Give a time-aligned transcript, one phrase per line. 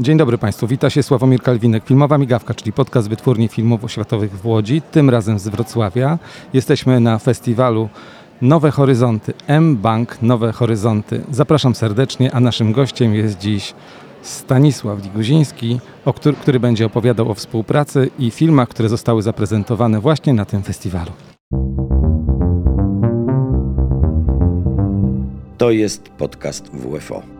[0.00, 4.46] Dzień dobry Państwu, wita się Sławomir Kalwinek, Filmowa Migawka, czyli podcast Wytwórni Filmów Oświatowych w
[4.46, 6.18] Łodzi, tym razem z Wrocławia.
[6.52, 7.88] Jesteśmy na festiwalu
[8.42, 11.20] Nowe Horyzonty, M-Bank Nowe Horyzonty.
[11.30, 13.74] Zapraszam serdecznie, a naszym gościem jest dziś
[14.22, 15.80] Stanisław Liguziński,
[16.16, 21.12] który, który będzie opowiadał o współpracy i filmach, które zostały zaprezentowane właśnie na tym festiwalu.
[25.58, 27.39] To jest podcast WFO.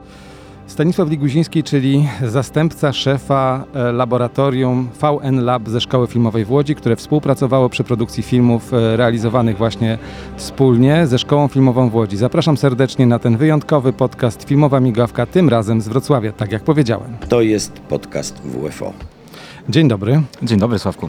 [0.81, 6.97] Stanisław Liguziński, czyli zastępca szefa e, laboratorium VN Lab ze Szkoły Filmowej w Łodzi, które
[6.97, 9.99] współpracowało przy produkcji filmów e, realizowanych właśnie
[10.37, 12.17] wspólnie ze Szkołą Filmową w Łodzi.
[12.17, 17.17] Zapraszam serdecznie na ten wyjątkowy podcast Filmowa Migawka, tym razem z Wrocławia, tak jak powiedziałem.
[17.29, 18.93] To jest podcast WFO.
[19.69, 20.23] Dzień dobry.
[20.43, 21.09] Dzień dobry, Sławku.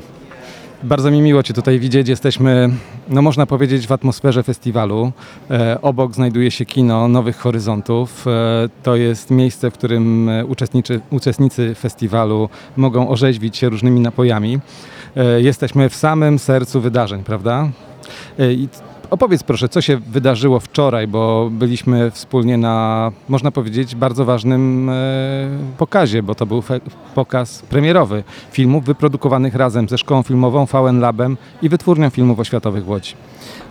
[0.83, 2.07] Bardzo mi miło Cię tutaj widzieć.
[2.07, 2.69] Jesteśmy,
[3.09, 5.11] no można powiedzieć, w atmosferze festiwalu.
[5.51, 8.27] E, obok znajduje się kino Nowych Horyzontów.
[8.27, 10.45] E, to jest miejsce, w którym e,
[11.11, 14.59] uczestnicy festiwalu mogą orzeźwić się różnymi napojami.
[15.37, 17.69] Jesteśmy w samym sercu wydarzeń, prawda?
[18.39, 18.67] I
[19.11, 24.93] Opowiedz proszę, co się wydarzyło wczoraj, bo byliśmy wspólnie na, można powiedzieć, bardzo ważnym e,
[25.77, 26.63] pokazie, bo to był
[27.15, 32.89] pokaz premierowy filmów wyprodukowanych razem ze Szkołą Filmową, VN Labem i Wytwórnią Filmów Oświatowych w
[32.89, 33.13] Łodzi.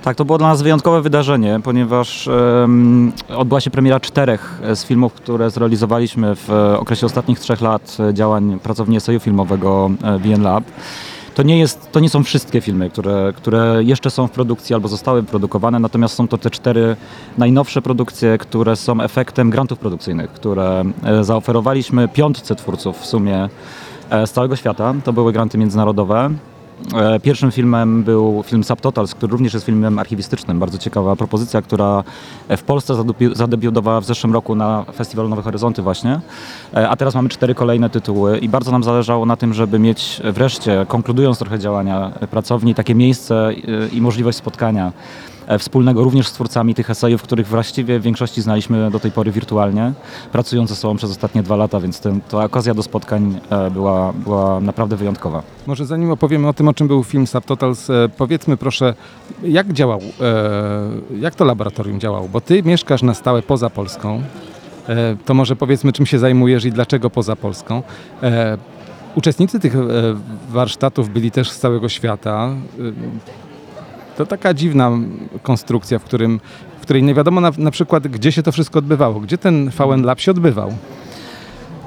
[0.02, 5.12] Tak, to było dla nas wyjątkowe wydarzenie, ponieważ um, odbyła się premiera czterech z filmów,
[5.12, 10.64] które zrealizowaliśmy w okresie ostatnich trzech lat działań pracowni eseju filmowego VN Lab.
[11.40, 14.88] To nie, jest, to nie są wszystkie filmy, które, które jeszcze są w produkcji albo
[14.88, 16.96] zostały produkowane, natomiast są to te cztery
[17.38, 23.48] najnowsze produkcje, które są efektem grantów produkcyjnych, które e, zaoferowaliśmy piątce twórców w sumie
[24.10, 24.94] e, z całego świata.
[25.04, 26.30] To były granty międzynarodowe.
[26.94, 30.58] E, pierwszym filmem był film Subtotals, który również jest filmem archiwistycznym.
[30.58, 32.04] Bardzo ciekawa propozycja, która
[32.48, 32.94] w Polsce
[33.32, 36.20] zadebiutowała w zeszłym roku na Festiwalu Nowe Horyzonty właśnie.
[36.74, 40.20] E, a teraz mamy cztery kolejne tytuły i bardzo nam zależało na tym, żeby mieć
[40.24, 43.52] wreszcie, konkludując trochę działania pracowni, takie miejsce e,
[43.88, 44.92] i możliwość spotkania E,
[45.58, 49.92] wspólnego również z twórcami tych esejów, których właściwie w większości znaliśmy do tej pory wirtualnie,
[50.32, 54.12] pracując ze sobą przez ostatnie dwa lata, więc ten, ta okazja do spotkań e, była,
[54.12, 55.42] była naprawdę wyjątkowa.
[55.66, 58.94] Może zanim opowiemy o tym, o czym był film Subtotals, e, powiedzmy proszę,
[59.42, 60.00] jak działał,
[61.20, 64.22] jak to laboratorium działało, bo ty mieszkasz na stałe poza Polską,
[65.24, 67.82] to może powiedzmy, czym się zajmujesz i dlaczego poza Polską.
[69.14, 69.74] Uczestnicy tych
[70.48, 72.50] warsztatów byli też z całego świata.
[74.16, 74.90] To taka dziwna
[75.42, 76.40] konstrukcja, w, którym,
[76.78, 80.02] w której nie wiadomo na, na przykład, gdzie się to wszystko odbywało, gdzie ten VN
[80.02, 80.72] Lab się odbywał.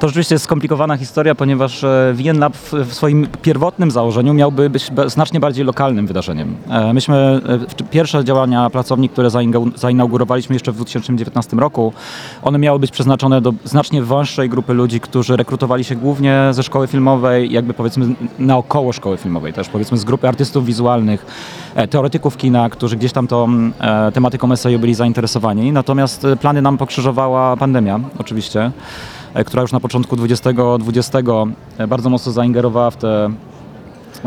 [0.04, 5.40] To rzeczywiście jest skomplikowana historia, ponieważ e, VN w swoim pierwotnym założeniu miałby być znacznie
[5.40, 6.56] bardziej lokalnym wydarzeniem.
[6.70, 7.42] E, myśmy
[7.80, 9.30] e, pierwsze działania pracowni, które
[9.76, 11.94] zainaugurowaliśmy jeszcze w 2019 roku,
[12.42, 16.88] one miały być przeznaczone do znacznie węższej grupy ludzi, którzy rekrutowali się głównie ze szkoły
[16.88, 18.06] filmowej, jakby powiedzmy
[18.40, 21.26] naokoło szkoły filmowej, też powiedzmy z grupy artystów wizualnych,
[21.90, 23.72] teoretyków kina, którzy gdzieś tam tą
[24.14, 25.72] tematyką eseju byli zainteresowani.
[25.72, 28.72] Natomiast plany nam pokrzyżowała pandemia, oczywiście.
[29.34, 31.20] E, która już na początku 2020
[31.78, 33.30] e, bardzo mocno zaingerowała w te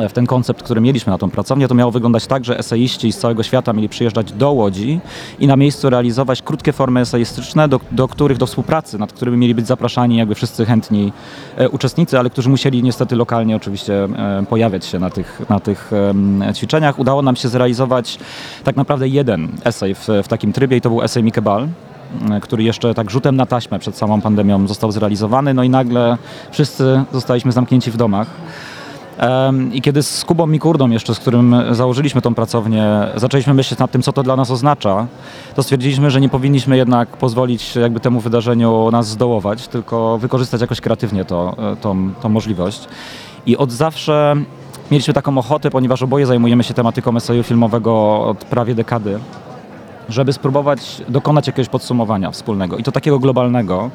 [0.08, 3.18] w ten koncept, który mieliśmy na tą pracownię, to miało wyglądać tak, że eseiści z
[3.18, 5.00] całego świata mieli przyjeżdżać do Łodzi
[5.38, 9.54] i na miejscu realizować krótkie formy eseistyczne, do, do których, do współpracy, nad którymi mieli
[9.54, 11.12] być zapraszani jakby wszyscy chętni
[11.56, 15.90] e, uczestnicy, ale którzy musieli niestety lokalnie oczywiście e, pojawiać się na tych, na tych
[16.48, 16.98] e, ćwiczeniach.
[16.98, 18.18] Udało nam się zrealizować
[18.64, 21.68] tak naprawdę jeden esej w, w takim trybie i to był esej Mikebal
[22.42, 26.18] który jeszcze tak rzutem na taśmę przed samą pandemią został zrealizowany, no i nagle
[26.50, 28.26] wszyscy zostaliśmy zamknięci w domach.
[29.72, 32.86] I kiedy z Kubą Mikurdą jeszcze, z którym założyliśmy tą pracownię,
[33.16, 35.06] zaczęliśmy myśleć nad tym, co to dla nas oznacza,
[35.54, 40.80] to stwierdziliśmy, że nie powinniśmy jednak pozwolić jakby temu wydarzeniu nas zdołować, tylko wykorzystać jakoś
[40.80, 42.88] kreatywnie to, e, tą, tą możliwość.
[43.46, 44.34] I od zawsze
[44.90, 49.18] mieliśmy taką ochotę, ponieważ oboje zajmujemy się tematyką eseju filmowego od prawie dekady,
[50.08, 53.90] żeby spróbować dokonać jakiegoś podsumowania wspólnego i to takiego globalnego.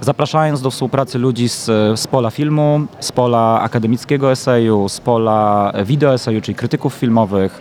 [0.00, 1.64] Zapraszając do współpracy ludzi z,
[2.00, 7.60] z pola filmu, z pola akademickiego eseju, z pola wideoeseju, czyli krytyków filmowych,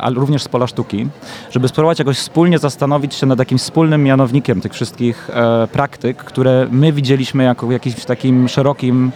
[0.00, 1.08] ale również z pola sztuki,
[1.50, 6.66] żeby spróbować jakoś wspólnie zastanowić się nad jakimś wspólnym mianownikiem tych wszystkich e, praktyk, które
[6.70, 9.12] my widzieliśmy jako jakimś takim szerokim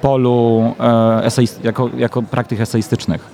[0.00, 3.30] polu e, jako, jako praktyk eseistycznych.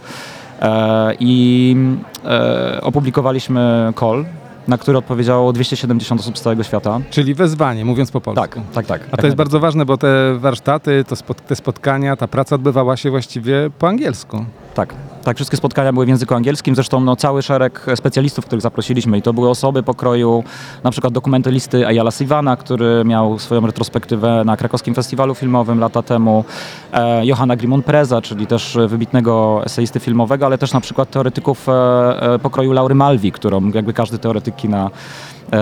[0.62, 1.76] E, I
[2.24, 4.24] e, opublikowaliśmy call,
[4.68, 7.00] na który odpowiedziało 270 osób z całego świata.
[7.10, 8.42] Czyli wezwanie, mówiąc po polsku.
[8.42, 9.00] Tak, tak, tak.
[9.12, 12.96] A to jest bardzo ważne, bo te warsztaty, to spot te spotkania, ta praca odbywała
[12.96, 14.44] się właściwie po angielsku.
[14.74, 14.94] Tak,
[15.28, 19.18] tak, wszystkie spotkania były w języku angielskim, zresztą no, cały szereg specjalistów, których zaprosiliśmy.
[19.18, 20.44] I to były osoby pokroju
[20.84, 26.44] na przykład dokumentalisty Ayala Sivana, który miał swoją retrospektywę na krakowskim festiwalu filmowym lata temu,
[26.92, 31.72] e, Johanna Grimon Preza, czyli też wybitnego eseisty filmowego, ale też na przykład teoretyków e,
[32.34, 34.90] e, pokroju Laury Malwi, którą jakby każdy teoretyk kina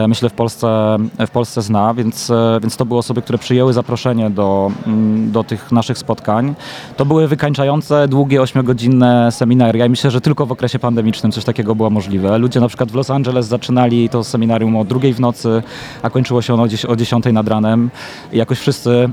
[0.08, 0.96] myślę w Polsce,
[1.26, 5.44] w Polsce zna, więc, e, więc to były osoby, które przyjęły zaproszenie do, mm, do
[5.44, 6.54] tych naszych spotkań.
[6.96, 11.74] To były wykańczające, długie, ośmiogodzinne seminaria i myślę, że tylko w okresie pandemicznym coś takiego
[11.74, 12.38] było możliwe.
[12.38, 15.62] Ludzie na przykład w Los Angeles zaczynali to seminarium o drugiej w nocy,
[16.02, 17.90] a kończyło się ono o, dzies- o 10 nad ranem
[18.32, 19.08] i jakoś wszyscy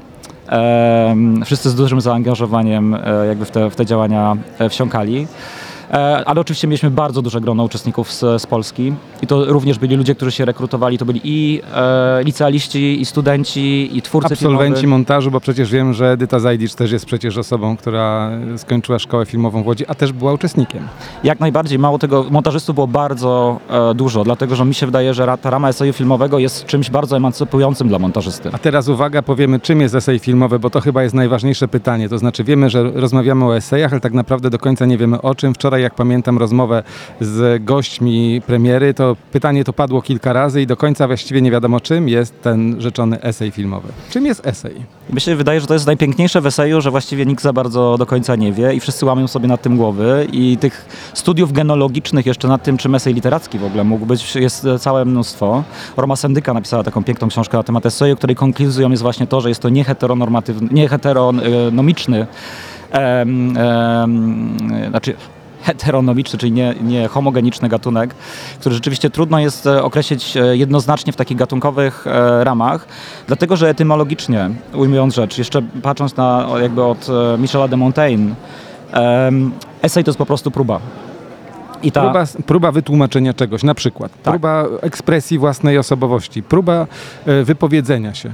[1.45, 5.27] wszyscy z dużym zaangażowaniem e, jakby w te, w te działania e, wsiąkali.
[5.93, 9.95] E, Ale oczywiście mieliśmy bardzo duże grono uczestników z, z Polski i to również byli
[9.95, 10.97] ludzie, którzy się rekrutowali.
[10.97, 14.87] To byli i e, licealiści, i studenci, i twórcy Absolwenci filmowi.
[14.87, 19.63] montażu, bo przecież wiem, że Edyta Zajdicz też jest przecież osobą, która skończyła szkołę filmową
[19.63, 20.87] w Łodzi, a też była uczestnikiem.
[21.23, 25.37] Jak najbardziej, mało tego, montażystów było bardzo e, dużo, dlatego że mi się wydaje, że
[25.41, 28.49] ta rama eseju filmowego jest czymś bardzo emancypującym dla montażysty.
[28.53, 32.09] A teraz uwaga, powiemy czym jest esej filmowy, bo to chyba jest najważniejsze pytanie.
[32.09, 35.35] To znaczy wiemy, że rozmawiamy o esejach, ale tak naprawdę do końca nie wiemy o
[35.35, 35.53] czym.
[35.53, 36.83] Wczoraj jak pamiętam rozmowę
[37.21, 41.79] z gośćmi premiery, to pytanie to padło kilka razy i do końca właściwie nie wiadomo
[41.79, 43.87] czym jest ten rzeczony esej filmowy.
[44.09, 44.75] Czym jest esej?
[45.13, 48.05] Mi się wydaje, że to jest najpiękniejsze w eseju, że właściwie nikt za bardzo do
[48.05, 52.47] końca nie wie i wszyscy łamią sobie nad tym głowy i tych studiów genologicznych jeszcze
[52.47, 55.63] nad tym, czym esej literacki w ogóle mógł być, jest całe mnóstwo.
[55.97, 59.49] Roma Sendyka napisała taką piękną książkę na temat eseju, której konkluzją jest właśnie to, że
[59.49, 62.27] jest to nieheteronormatywny, nieheteronomiczny
[62.91, 64.57] em, em,
[64.89, 65.15] znaczy
[65.63, 68.13] heteronomiczny, czyli nie, nie homogeniczny gatunek,
[68.59, 72.87] który rzeczywiście trudno jest e, określić e, jednoznacznie w takich gatunkowych e, ramach,
[73.27, 77.07] dlatego że etymologicznie, ujmując rzecz, jeszcze patrząc na jakby od
[77.37, 78.35] Michela de Montaigne,
[79.81, 80.79] esej to jest po prostu próba.
[81.83, 84.11] I ta, Próba, próba wytłumaczenia czegoś, na przykład.
[84.11, 84.33] Tak.
[84.33, 86.87] Próba ekspresji własnej osobowości, próba
[87.43, 88.31] wypowiedzenia się.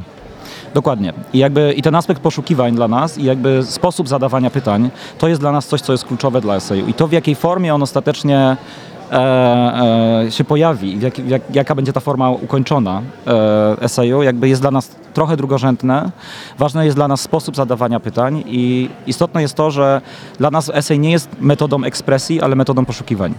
[0.74, 1.14] Dokładnie.
[1.34, 5.42] I, jakby, I ten aspekt poszukiwań dla nas i jakby sposób zadawania pytań, to jest
[5.42, 6.88] dla nas coś, co jest kluczowe dla eseju.
[6.88, 8.58] I to w jakiej formie on ostatecznie
[9.12, 9.16] e,
[10.26, 14.72] e, się pojawi, jak, jak, jaka będzie ta forma ukończona e, eseju, jakby jest dla
[14.72, 16.12] nas trochę drugorzędne.
[16.58, 20.02] Ważny jest dla nas sposób zadawania pytań i istotne jest to, że
[20.38, 23.34] dla nas esej nie jest metodą ekspresji, ale metodą poszukiwań.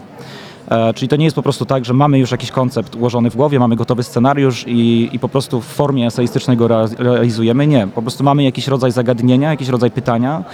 [0.70, 3.36] E, Czyli to nie jest po prostu tak, że mamy już jakiś koncept ułożony w
[3.36, 7.66] głowie, mamy gotowy scenariusz i, i po prostu w formie eseistycznej go rea- realizujemy.
[7.66, 10.44] Nie, po prostu mamy jakiś rodzaj zagadnienia, jakiś rodzaj pytania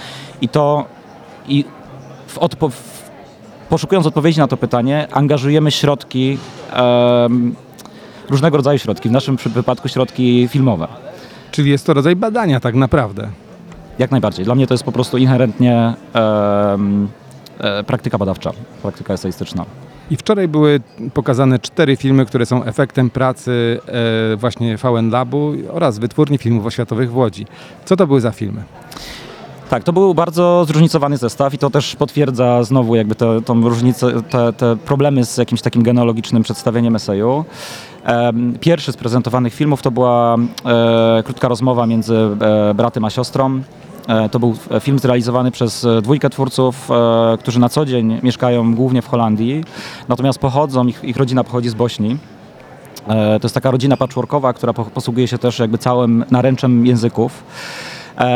[0.41, 0.85] i to
[1.47, 1.65] i
[2.27, 3.09] w odpo- w,
[3.69, 6.37] poszukując odpowiedzi na to pytanie, angażujemy środki,
[6.73, 7.55] em,
[8.29, 10.87] różnego rodzaju środki, w naszym wypadku środki filmowe.
[11.51, 13.27] Czyli jest to rodzaj badania tak naprawdę.
[13.99, 14.45] Jak najbardziej.
[14.45, 19.65] Dla mnie to jest po prostu inherentnie e, praktyka badawcza, praktyka eseistyczna.
[20.11, 20.79] I wczoraj były
[21.13, 23.79] pokazane cztery filmy, które są efektem pracy
[24.33, 27.45] e, właśnie VN Labu oraz Wytwórni Filmów Oświatowych w Łodzi.
[27.85, 28.63] Co to były za filmy?
[29.69, 34.23] Tak, to był bardzo zróżnicowany zestaw i to też potwierdza znowu jakby te, tą różnicę,
[34.29, 37.45] te, te problemy z jakimś takim genealogicznym przedstawieniem eseju.
[38.59, 43.61] Pierwszy z prezentowanych filmów to była e, krótka rozmowa między e, bratem a siostrą.
[44.07, 48.75] E, To był film zrealizowany przez e, dwójkę twórców, e, którzy na co dzień mieszkają
[48.75, 49.63] głównie w Holandii,
[50.07, 52.17] natomiast pochodzą, ich, ich rodzina pochodzi z Bośni.
[53.07, 57.43] To jest taka rodzina patchworkowa, która po- posługuje się też jakby całym naręczem języków.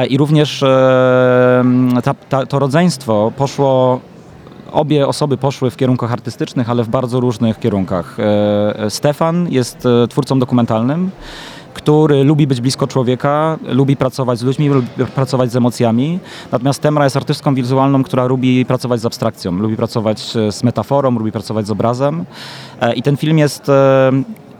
[0.10, 0.64] I również
[2.04, 4.00] ta, ta, to rodzeństwo poszło,
[4.72, 8.18] obie osoby poszły w kierunkach artystycznych, ale w bardzo różnych kierunkach.
[8.90, 11.12] Stefan jest twórcą dokumentalnym,
[11.74, 16.20] który lubi być blisko człowieka, lubi pracować z ludźmi, lubi pracować z emocjami.
[16.52, 21.12] Natomiast Temra jest artystką wizualną, która lubi pracować z abstrakcją, lubi pracować e, z metaforą,
[21.12, 22.26] lubi pracować z obrazem.
[22.82, 24.12] E, I ten film jest e,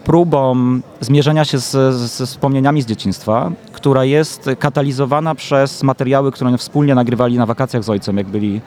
[0.04, 0.56] próbą
[1.00, 6.96] zmierzenia się z, z, wspomnieniami z dzieciństwa, która jest katalizowana przez materiały, które oni wspólnie
[6.96, 8.62] nagrywali na wakacjach z ojcem, jak byli,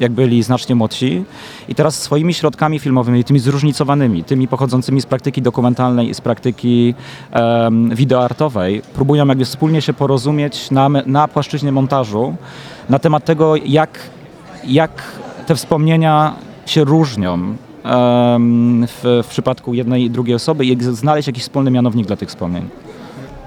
[0.00, 1.24] jak byli znacznie młodsi.
[1.68, 6.94] I teraz swoimi środkami filmowymi, tymi zróżnicowanymi, tymi pochodzącymi z praktyki dokumentalnej i z praktyki
[7.90, 12.34] wideoartowej, próbują jakby wspólnie się porozumieć na, na płaszczyźnie montażu
[12.88, 13.98] na temat tego, jak,
[14.66, 15.02] jak
[15.46, 16.34] te wspomnienia
[16.66, 17.56] się różnią
[18.86, 22.68] w, w przypadku jednej i drugiej osoby i znaleźć jakiś wspólny mianownik dla tych wspomnień.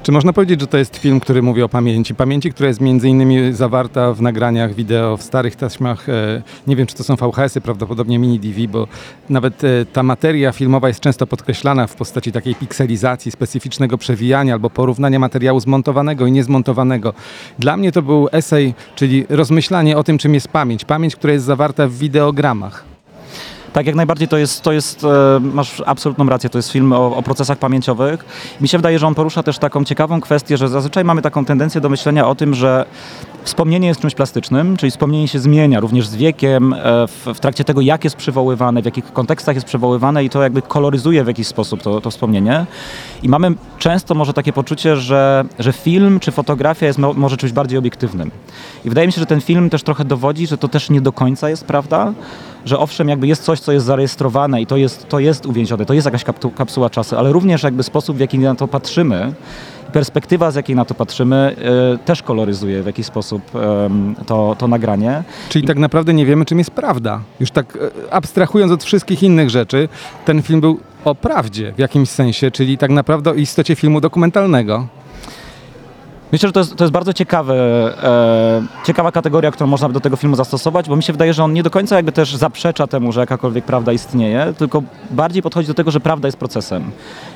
[0.04, 2.16] Czy można powiedzieć, że to jest film, który mówi o pamięci?
[2.16, 6.88] Pamięci, która jest między innymi zawarta w nagraniach wideo, w starych taśmach, e, nie wiem
[6.88, 8.88] czy to są VHS-y, prawdopodobnie mini DV, bo
[9.30, 14.70] nawet e, ta materia filmowa jest często podkreślana w postaci takiej pikselizacji, specyficznego przewijania albo
[14.70, 17.14] porównania materiału zmontowanego i niezmontowanego.
[17.60, 20.86] Dla mnie to był esej, czyli rozmyślanie o tym, czym jest pamięć.
[20.86, 22.93] Pamięć, która jest zawarta w wideogramach.
[23.74, 27.16] Tak, jak najbardziej to jest, to jest e, masz absolutną rację, to jest film o,
[27.16, 28.26] o procesach pamięciowych.
[28.62, 31.82] Mi się wydaje, że on porusza też taką ciekawą kwestię, że zazwyczaj mamy taką tendencję
[31.82, 32.86] do myślenia o tym, że
[33.44, 37.64] wspomnienie jest czymś plastycznym, czyli wspomnienie się zmienia również z wiekiem, e, w, w trakcie
[37.64, 41.48] tego, jak jest przywoływane, w jakich kontekstach jest przywoływane i to jakby koloryzuje w jakiś
[41.48, 42.66] sposób to, to wspomnienie.
[43.24, 47.52] I mamy często może takie poczucie, że, że film czy fotografia jest mo, może czymś
[47.52, 48.32] bardziej obiektywnym.
[48.86, 51.12] I wydaje mi się, że ten film też trochę dowodzi, że to też nie do
[51.12, 52.14] końca jest prawda,
[52.66, 55.94] że owszem, jakby jest coś, co jest zarejestrowane i to jest, to jest uwięzione, to
[55.94, 56.24] jest jakaś
[56.56, 59.34] kapsuła czasu, ale również jakby sposób, w jaki na to patrzymy,
[59.94, 61.56] perspektywa, z jakiej na to patrzymy,
[61.96, 63.60] y, też koloryzuje w jakiś sposób y,
[64.26, 65.24] to, to nagranie.
[65.50, 67.22] Czyli tak naprawdę nie wiemy, czym jest prawda.
[67.40, 69.90] Już tak e, abstrahując od wszystkich innych rzeczy,
[70.26, 74.88] ten film był o prawdzie w jakimś sensie, czyli tak naprawdę o istocie filmu dokumentalnego.
[76.34, 77.56] Myślę, że to jest, to jest bardzo ciekawe,
[78.04, 81.44] e, ciekawa kategoria, którą można by do tego filmu zastosować, bo mi się wydaje, że
[81.44, 85.68] on nie do końca jakby też zaprzecza temu, że jakakolwiek prawda istnieje, tylko bardziej podchodzi
[85.68, 86.92] do tego, że prawda jest procesem.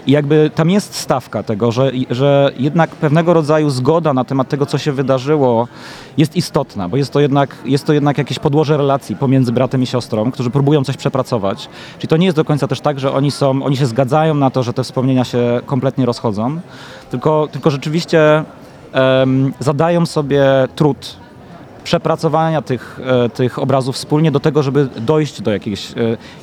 [0.08, 4.66] I jakby tam jest stawka tego, że, że jednak pewnego rodzaju zgoda na temat tego,
[4.66, 5.68] co się wydarzyło,
[6.18, 9.86] jest istotna, bo jest to jednak, jest to jednak jakieś podłoże relacji pomiędzy bratem i
[9.86, 11.70] siostrą, którzy próbują coś przepracować.
[11.98, 14.50] Czyli to nie jest do końca też tak, że oni, są, oni się zgadzają na
[14.50, 16.60] to, że te wspomnienia się kompletnie rozchodzą,
[17.12, 18.44] tylko, tylko rzeczywiście
[19.60, 20.44] zadają sobie
[20.76, 21.18] trud
[21.88, 25.96] przepracowania tych, e, tych obrazów wspólnie do tego, żeby dojść do jakiejś, e,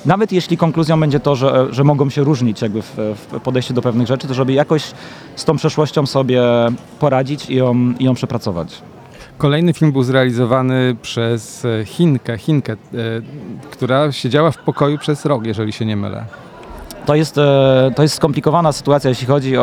[0.07, 3.83] nawet jeśli konkluzją będzie to, że, że mogą się różnić jakby w, w podejściu do
[3.83, 4.83] pewnych rzeczy, to żeby jakoś
[5.37, 6.43] z tą przeszłością sobie
[7.01, 8.83] poradzić i ją, i ją przepracować.
[9.39, 12.77] Kolejny film był zrealizowany przez Chinkę, Chinkę, e,
[13.71, 16.25] która siedziała w pokoju przez rok, jeżeli się nie mylę.
[17.07, 19.63] To jest, e, to jest skomplikowana sytuacja, jeśli chodzi o,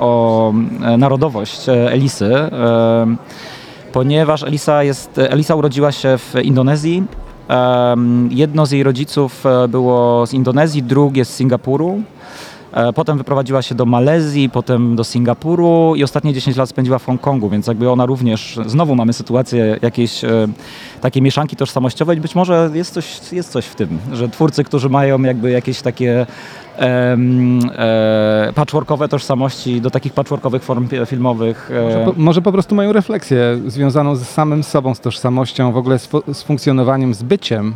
[0.00, 0.52] o
[0.82, 2.32] e, narodowość e, Elisy,
[3.92, 7.04] ponieważ Elisa, jest, Elisa urodziła się w Indonezji.
[8.30, 12.02] Jedno z jej rodziców było z Indonezji, drugie z Singapuru.
[12.94, 17.48] Potem wyprowadziła się do Malezji, potem do Singapuru i ostatnie 10 lat spędziła w Hongkongu,
[17.48, 20.48] więc jakby ona również, znowu mamy sytuację jakiejś e,
[21.00, 22.16] takiej mieszanki tożsamościowej.
[22.16, 26.26] Być może jest coś, jest coś w tym, że twórcy, którzy mają jakby jakieś takie
[28.54, 31.70] patchworkowe tożsamości do takich patchworkowych form filmowych.
[31.74, 35.76] e, Może po, może po prostu mają refleksję związaną z samym sobą, z tożsamością, w
[35.76, 37.74] ogóle z, z funkcjonowaniem, z byciem.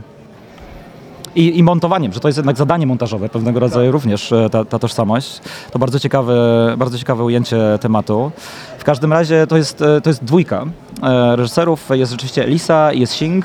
[1.38, 4.78] I, I montowaniem, że to jest jednak zadanie montażowe pewnego rodzaju również e, ta, ta
[4.78, 5.40] tożsamość.
[5.73, 6.35] To bardzo ciekawe,
[6.78, 8.30] bardzo ciekawe ujęcie tematu.
[8.78, 10.64] W każdym razie to jest, e, to jest dwójka
[11.02, 11.88] e, reżyserów.
[11.95, 13.45] Jest rzeczywiście Elisa i jest Sing.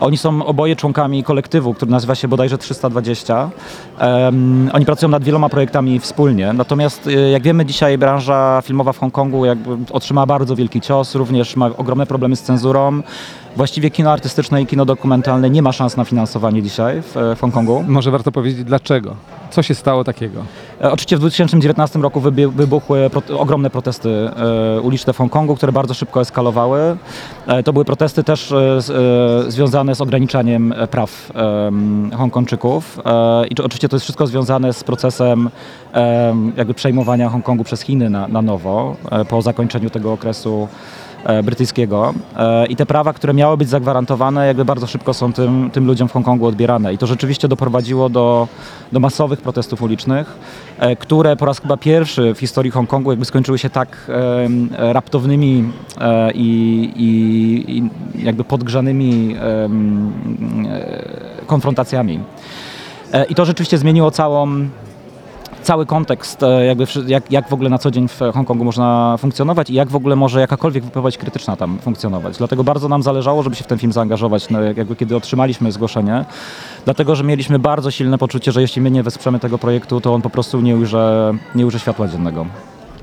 [0.00, 3.50] Oni są oboje członkami kolektywu, który nazywa się bodajże 320.
[3.98, 6.52] Em, oni pracują nad wieloma projektami wspólnie.
[6.52, 11.66] Natomiast jak wiemy dzisiaj branża filmowa w Hongkongu jakby otrzymała bardzo wielki cios, również ma
[11.76, 13.02] ogromne problemy z cenzurą.
[13.58, 17.84] Właściwie kino artystyczne i kino dokumentalne nie ma szans na finansowanie dzisiaj w, w Hongkongu.
[17.88, 19.16] Może warto powiedzieć dlaczego.
[19.50, 20.40] Co się stało takiego?
[20.80, 24.10] E, Oczywiście w 2019 roku wybuchły pro- ogromne protesty
[24.76, 26.96] e, uliczne w Hongkongu, które bardzo szybko eskalowały.
[27.46, 28.56] E, to były protesty też e,
[29.46, 33.00] e, związane z ograniczaniem e, praw em, Hongkończyków.
[33.06, 35.50] E, I to, oczywiście to jest wszystko związane z procesem
[35.92, 41.07] em, jakby przejmowania Hongkongu przez Chiny na, na nowo e, po zakończeniu tego okresu e,
[41.42, 45.86] brytyjskiego E, i te prawa, które miały być zagwarantowane, jakby bardzo szybko są tym, tym
[45.86, 46.94] ludziom w Hongkongu odbierane.
[46.94, 48.48] I to rzeczywiście doprowadziło do,
[48.92, 50.38] do masowych protestów ulicznych,
[50.78, 54.10] e, które po raz chyba pierwszy w historii Hongkongu jakby skończyły się tak
[54.78, 57.90] raptownymi e, i, i, i
[58.24, 59.68] jakby podgrzanymi e,
[61.46, 62.20] konfrontacjami.
[63.12, 64.68] E, I to rzeczywiście zmieniło całą,
[65.68, 69.70] cały kontekst, e, jakby, jak, jak w ogóle na co dzień w Hongkongu można funkcjonować
[69.70, 72.38] i jak w ogóle może jakakolwiek wypowiedź krytyczna tam funkcjonować.
[72.38, 75.72] Dlatego bardzo nam zależało, żeby się w ten film zaangażować, no, jak- jakby kiedy otrzymaliśmy
[75.72, 76.24] zgłoszenie,
[76.84, 80.22] dlatego że mieliśmy bardzo silne poczucie, że jeśli my nie wesprzemy tego projektu, to on
[80.22, 80.98] po prostu nie ujrzy,
[81.54, 82.46] nie ujrzy światła dziennego.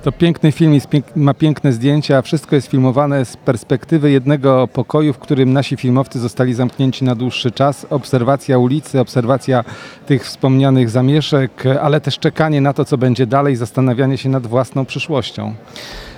[0.06, 5.20] To piękny film, pięk- ma piękne zdjęcia, wszystko jest filmowane z perspektywy jednego pokoju, w
[5.20, 7.86] którym nasi filmowcy zostali zamknięci na dłuższy czas.
[7.90, 9.64] Obserwacja ulicy, obserwacja
[10.06, 14.86] tych wspomnianych zamieszek, ale też czekanie na to, co będzie dalej, zastanawianie się nad własną
[14.86, 15.54] przyszłością.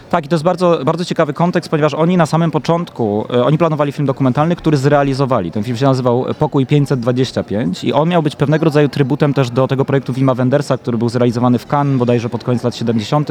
[0.10, 3.58] Tak, i to jest bardzo, bardzo ciekawy kontekst, ponieważ oni na samym początku, e, oni
[3.58, 5.52] planowali film dokumentalny, który zrealizowali.
[5.52, 9.68] Ten film się nazywał Pokój 525 i on miał być pewnego rodzaju trybutem też do
[9.68, 13.30] tego projektu Wima Wendersa, który był zrealizowany w Cannes bodajże pod koniec lat 70.,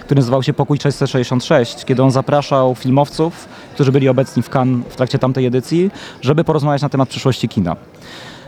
[0.00, 4.96] który nazywał się Pokój 666, kiedy on zapraszał filmowców, którzy byli obecni w Cannes w
[4.96, 5.90] trakcie tamtej edycji,
[6.20, 7.76] żeby porozmawiać na temat przyszłości kina.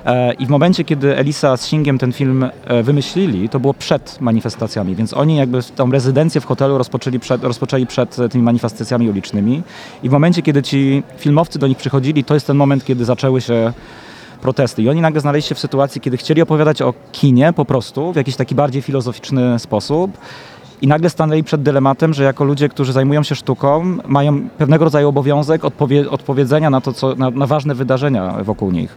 [0.09, 4.21] E, I w momencie, kiedy Elisa z Singiem ten film e, wymyślili, to było przed
[4.21, 9.11] manifestacjami, więc oni jakby tą rezydencję w hotelu rozpoczęli przed, rozpoczęli przed e, tymi manifestacjami
[9.11, 9.63] ulicznymi.
[10.03, 13.41] I w momencie, kiedy ci filmowcy do nich przychodzili, to jest ten moment, kiedy zaczęły
[13.41, 13.73] się
[14.41, 14.83] protesty.
[14.83, 18.17] I oni nagle znaleźli się w sytuacji, kiedy chcieli opowiadać o kinie po prostu, w
[18.17, 20.19] jakiś taki bardziej filozoficzny sposób.
[20.83, 25.09] I nagle stanęli przed dylematem, że jako ludzie, którzy zajmują się sztuką, mają pewnego rodzaju
[25.09, 28.97] obowiązek odpowie- odpowiedzenia na to, co, na, na ważne wydarzenia wokół nich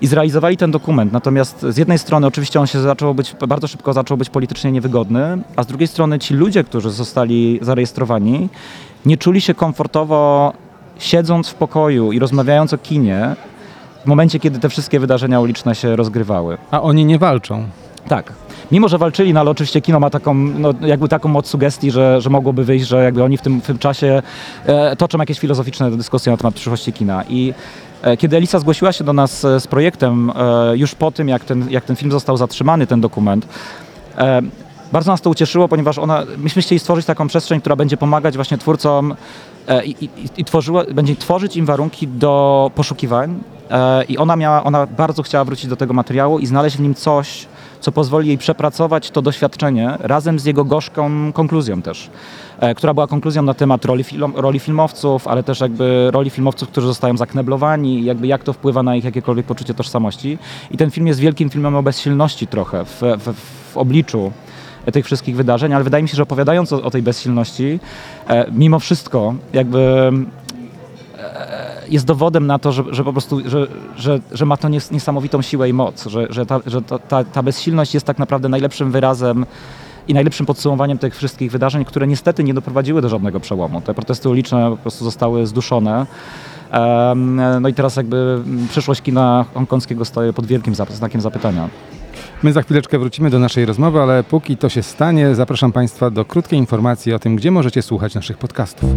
[0.00, 1.12] i zrealizowali ten dokument.
[1.12, 5.38] Natomiast z jednej strony oczywiście on się zaczął być, bardzo szybko zaczął być politycznie niewygodny,
[5.56, 8.48] a z drugiej strony ci ludzie, którzy zostali zarejestrowani,
[9.06, 10.52] nie czuli się komfortowo
[10.98, 13.36] siedząc w pokoju i rozmawiając o kinie
[14.04, 16.58] w momencie, kiedy te wszystkie wydarzenia uliczne się rozgrywały.
[16.70, 17.64] A oni nie walczą.
[18.08, 18.32] Tak.
[18.72, 22.20] Mimo, że walczyli, no ale oczywiście kino ma taką, no, jakby taką moc sugestii, że,
[22.20, 24.22] że mogłoby wyjść, że jakby oni w tym, w tym czasie
[24.66, 27.24] e, toczą jakieś filozoficzne dyskusje na temat przyszłości kina.
[27.28, 27.54] I
[28.18, 31.70] kiedy Elisa zgłosiła się do nas e, z projektem, e, już po tym, jak ten,
[31.70, 33.48] jak ten film został zatrzymany, ten dokument,
[34.18, 34.42] e,
[34.92, 38.58] bardzo nas to ucieszyło, ponieważ ona, myśmy chcieli stworzyć taką przestrzeń, która będzie pomagać właśnie
[38.58, 39.14] twórcom
[39.68, 43.40] e, i, i, i tworzyła, będzie tworzyć im warunki do poszukiwań.
[43.70, 46.94] E, I ona, miała, ona bardzo chciała wrócić do tego materiału i znaleźć w nim
[46.94, 47.46] coś,
[47.80, 52.10] co pozwoli jej przepracować to doświadczenie razem z jego gorzką konkluzją też, e,
[52.76, 57.16] która była konkluzją na temat roli, roli filmowców, ale też jakby roli filmowców, którzy zostają
[57.16, 60.38] zakneblowani jakby jak to wpływa na ich jakiekolwiek poczucie tożsamości.
[60.70, 63.34] I ten film jest wielkim filmem o bezsilności trochę w, w,
[63.72, 64.32] w obliczu
[64.92, 67.80] tych wszystkich wydarzeń, ale wydaje mi się, że opowiadając o, o tej bezsilności,
[68.28, 70.10] e, mimo wszystko jakby
[71.18, 74.92] e, jest dowodem na to, że, że po prostu, że, że, że ma to nies-
[74.92, 78.48] niesamowitą siłę i moc, że, że, ta, że ta, ta, ta bezsilność jest tak naprawdę
[78.48, 79.46] najlepszym wyrazem
[80.08, 83.80] i najlepszym podsumowaniem tych wszystkich wydarzeń, które niestety nie doprowadziły do żadnego przełomu.
[83.80, 86.06] Te protesty uliczne po prostu zostały zduszone.
[87.60, 91.68] No i teraz jakby przyszłość kina hongkongskiego stoi pod wielkim znakiem zapytania.
[92.42, 96.24] My za chwileczkę wrócimy do naszej rozmowy, ale póki to się stanie, zapraszam Państwa do
[96.24, 98.90] krótkiej informacji o tym, gdzie możecie słuchać naszych podcastów.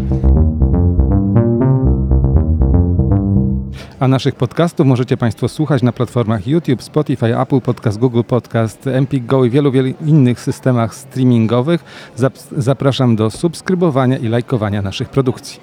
[4.00, 9.25] A naszych podcastów możecie Państwo słuchać na platformach YouTube, Spotify, Apple Podcast, Google Podcast, Empik
[9.25, 11.84] Go i wielu, wielu innych systemach streamingowych.
[12.18, 15.60] Zap- Zapraszam do subskrybowania i lajkowania naszych produkcji.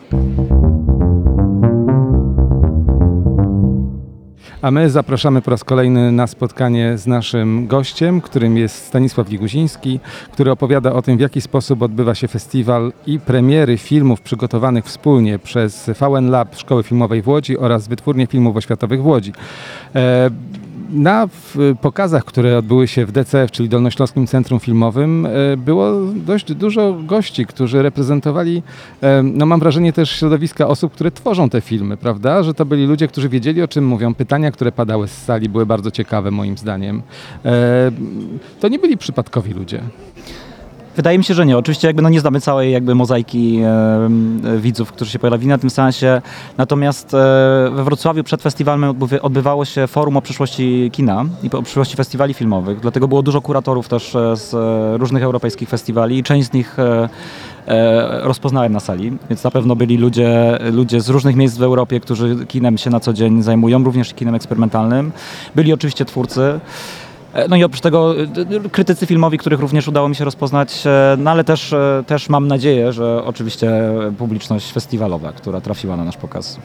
[4.67, 10.01] A my zapraszamy po raz kolejny na spotkanie z naszym gościem, którym jest Stanisław Liguziński,
[10.33, 15.39] który opowiada o tym, w jaki sposób odbywa się festiwal i premiery filmów przygotowanych wspólnie
[15.39, 19.33] przez VN Lab Szkoły Filmowej w Łodzi oraz Wytwórnię Filmów Oświatowych w Łodzi.
[19.95, 20.31] E,
[20.91, 21.29] na
[21.81, 27.47] pokazach, które odbyły się w DCF, czyli Dolnośląskim Centrum Filmowym, e, było dość dużo gości,
[27.47, 28.63] którzy reprezentowali,
[29.03, 32.43] e, no mam wrażenie też środowiska osób, które tworzą te filmy, prawda?
[32.43, 34.15] Że to byli ludzie, którzy wiedzieli o czym mówią.
[34.15, 37.03] Pytania, które padały z sali były bardzo ciekawe moim zdaniem.
[37.45, 37.91] E,
[38.61, 39.83] To nie byli przypadkowi ludzie.
[40.97, 41.59] Wydaje mi się, że nie.
[41.59, 45.71] Oczywiście jakby no nie znamy całej jakby mozaiki e, widzów, którzy się pojawili na tym
[45.71, 46.23] seansie.
[46.59, 47.19] Natomiast e,
[47.73, 52.81] we Wrocławiu przed festiwalem odbywało się forum o przyszłości kina i o przyszłości festiwali filmowych.
[52.81, 56.79] Dlatego było dużo kuratorów też e, z e, różnych europejskich festiwali i część z nich
[56.79, 57.09] e,
[57.67, 62.01] e, rozpoznałem na sali, więc na pewno byli ludzie, ludzie z różnych miejsc w Europie,
[62.01, 65.13] którzy kinem się na co dzień zajmują, również kinem eksperymentalnym.
[65.55, 66.61] Byli oczywiście twórcy.
[67.37, 71.17] E, No i oprócz tego e, krytycy filmowi, których również udało mi się rozpoznać, e,
[71.19, 71.75] no ale też,
[72.07, 73.71] też mam nadzieję, że oczywiście
[74.19, 76.59] publiczność festiwalowa, która trafiła na nasz pokaz.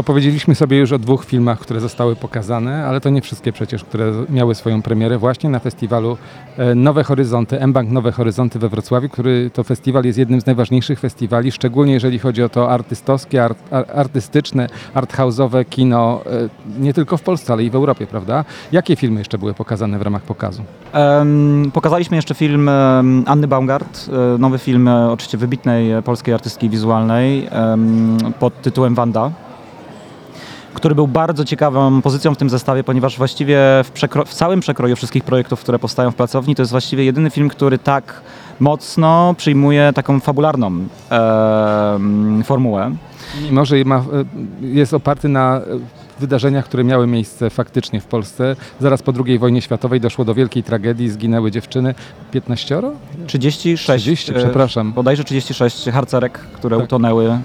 [0.00, 4.12] Opowiedzieliśmy sobie już o dwóch filmach, które zostały pokazane, ale to nie wszystkie przecież, które
[4.30, 6.16] miały swoją premierę właśnie na festiwalu
[6.58, 11.00] e, Nowe Horyzonty, M-Bank Nowe Horyzonty we Wrocławiu, który to festiwal jest jednym z najważniejszych
[11.00, 17.16] festiwali, szczególnie jeżeli chodzi o to artystowskie, art, ar- artystyczne, arthouse'owe kino, e, nie tylko
[17.16, 18.44] w Polsce, ale i w Europie, prawda?
[18.72, 20.62] Jakie filmy jeszcze były pokazane w ramach pokazu?
[20.92, 22.70] Em, Pokazaliśmy jeszcze film
[23.26, 29.30] Anny Baumgart, e, nowy film oczywiście wybitnej polskiej artystki wizualnej em, pod tytułem Wanda,
[30.74, 33.90] który był bardzo ciekawą pozycją w tym zestawie, ponieważ właściwie w,
[34.26, 37.78] w całym przekroju wszystkich projektów, które powstają w pracowni, to jest właściwie jedyny film, który
[37.78, 38.22] tak
[38.60, 40.66] mocno przyjmuje taką fabularną
[41.10, 42.96] em, formułę.
[43.42, 44.02] Mimo, że ma, e,
[44.60, 45.60] jest oparty na e,
[46.20, 48.56] wydarzeniach, które miały miejsce faktycznie w Polsce.
[48.80, 51.94] Zaraz po II wojnie światowej doszło do wielkiej tragedii, zginęły dziewczyny.
[52.30, 52.82] 15?
[53.26, 54.92] 36, 30, e, przepraszam.
[54.92, 56.84] bodajże 36 harcerek, które Tak.
[56.84, 57.38] utonęły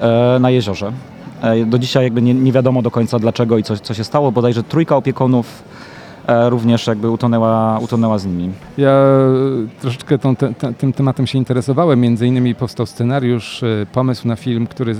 [0.00, 0.92] e, na jeziorze.
[1.44, 4.32] E, Do dzisiaj jakby nie, nie wiadomo do końca dlaczego i co, co się stało.
[4.32, 5.62] Bodajże trójka opiekunów
[6.28, 8.50] również jakby utonęła, utonęła z nimi.
[8.78, 12.00] Ja e, troszeczkę tą, te, te, tym tematem się interesowałem.
[12.00, 14.94] Między innymi powstał scenariusz, e, pomysł na film, który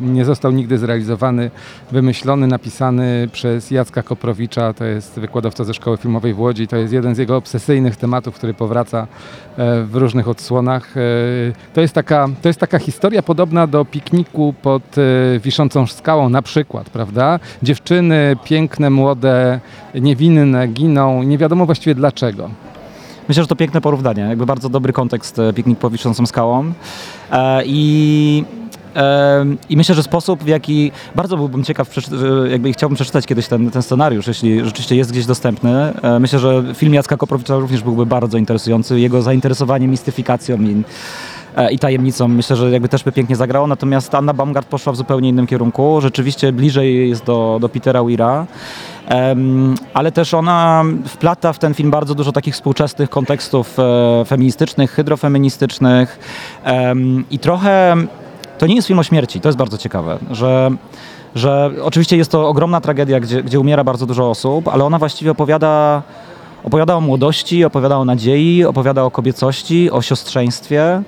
[0.00, 1.50] nie został nigdy zrealizowany,
[1.92, 4.72] wymyślony, napisany przez Jacka Koprowicza.
[4.72, 6.68] To jest wykładowca ze Szkoły Filmowej w Łodzi.
[6.68, 9.06] To jest jeden z jego obsesyjnych tematów, który powraca
[9.56, 10.96] e, w różnych odsłonach.
[10.96, 11.00] E,
[11.74, 16.42] To jest taka, to jest taka historia podobna do pikniku pod e, wiszącą skałą na
[16.42, 17.38] przykład, prawda?
[17.62, 19.60] Dziewczyny piękne, młode,
[19.94, 21.22] niewinne giną.
[21.22, 22.50] Nie wiadomo właściwie dlaczego.
[23.28, 26.72] Myślę, że to piękne porównanie, jakby bardzo dobry kontekst e, piknik pod wiszącą skałą.
[27.32, 28.44] E, I,
[28.96, 33.48] e, I myślę, że sposób, w jaki bardzo byłbym ciekaw, że jakby chciałbym przeczytać kiedyś
[33.48, 35.92] ten, ten scenariusz, jeśli rzeczywiście jest gdzieś dostępny.
[36.02, 39.00] E, Myślę, że film Jacka Koprowicza również byłby bardzo interesujący.
[39.00, 40.82] Jego zainteresowanie mistyfikacją i, e,
[41.68, 43.66] i tajemnicą myślę, że jakby też by pięknie zagrało.
[43.66, 46.00] Natomiast Anna Baumgart poszła w zupełnie innym kierunku.
[46.00, 48.46] Rzeczywiście bliżej jest do, do Petera Weira.
[49.08, 54.90] Em, ale też ona wplata w ten film bardzo dużo takich współczesnych kontekstów e, feministycznych,
[54.90, 56.18] hydrofeministycznych
[56.64, 57.96] em, i trochę
[58.58, 60.70] to nie jest film o śmierci, to jest bardzo ciekawe, że,
[61.34, 65.30] że oczywiście jest to ogromna tragedia, gdzie, gdzie umiera bardzo dużo osób, ale ona właściwie
[65.30, 66.02] opowiada,
[66.64, 71.02] opowiada o młodości, opowiada o nadziei, opowiada o kobiecości, o siostrzeństwie,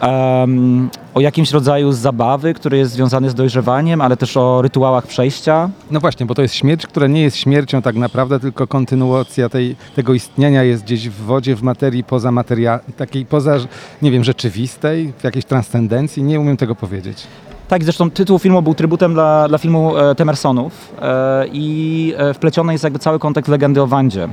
[0.00, 5.70] em, o jakimś rodzaju zabawy, który jest związany z dojrzewaniem, ale też o rytuałach przejścia.
[5.90, 9.76] No właśnie, bo to jest śmierć, która nie jest śmiercią tak naprawdę, tylko kontynuacja tej,
[9.96, 13.56] tego istnienia jest gdzieś w wodzie, w materii poza materia, takiej poza,
[14.02, 17.26] nie wiem, rzeczywistej, w jakiejś transcendencji, nie umiem tego powiedzieć.
[17.68, 22.72] Tak, zresztą tytuł filmu był trybutem dla, dla filmu e, Temersonów e, i e, wpleciony
[22.72, 24.28] jest jakby cały kontekst legendy o Wandzie.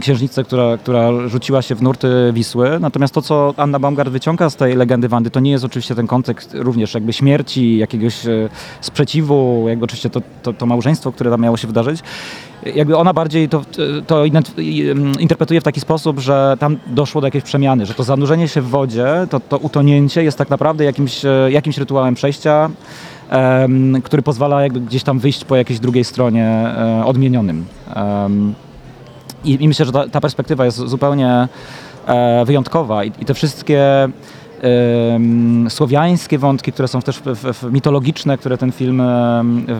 [0.00, 2.80] Księżniczce, która, która rzuciła się w nurty Wisły.
[2.80, 6.06] Natomiast to, co Anna Baumgart wyciąga z tej legendy Wandy, to nie jest oczywiście ten
[6.06, 8.48] kontekst również jakby śmierci, jakiegoś e,
[8.80, 12.00] sprzeciwu, jakby oczywiście to, to, to małżeństwo, które tam miało się wydarzyć.
[12.74, 13.62] Jakby ona bardziej to,
[14.06, 14.24] to
[15.20, 18.68] interpretuje w taki sposób, że tam doszło do jakiejś przemiany, że to zanurzenie się w
[18.68, 22.70] wodzie, to, to utonięcie jest tak naprawdę jakimś, e, jakimś rytuałem przejścia,
[23.30, 27.64] em, który pozwala jakby gdzieś tam wyjść po jakiejś drugiej stronie e, odmienionym.
[27.94, 28.54] Em,
[29.44, 31.48] i, myślę, że ta, ta perspektywa jest zupełnie
[32.06, 34.08] e, wyjątkowa i, i te wszystkie
[35.68, 39.02] słowiańskie wątki, które są też w, w, mitologiczne, które ten film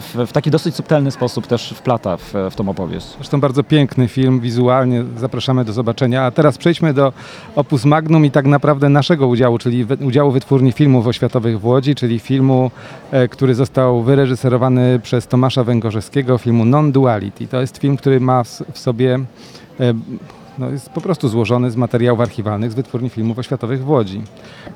[0.00, 3.06] w, w taki dosyć subtelny sposób też wplata w, w tą opowieść.
[3.16, 6.22] Zresztą bardzo piękny film, wizualnie zapraszamy do zobaczenia.
[6.22, 7.12] A teraz przejdźmy do
[7.56, 12.18] Opus Magnum i tak naprawdę naszego udziału, czyli udziału Wytwórni Filmów Oświatowych w Łodzi, czyli
[12.18, 12.70] filmu,
[13.10, 17.48] e, który został wyreżyserowany przez Tomasza Węgorzewskiego, filmu Non-Duality.
[17.48, 19.18] To jest film, który ma w sobie
[19.80, 19.94] e,
[20.60, 24.22] no jest po prostu złożony z materiałów archiwalnych z Wytwórni Filmów Oświatowych w Łodzi.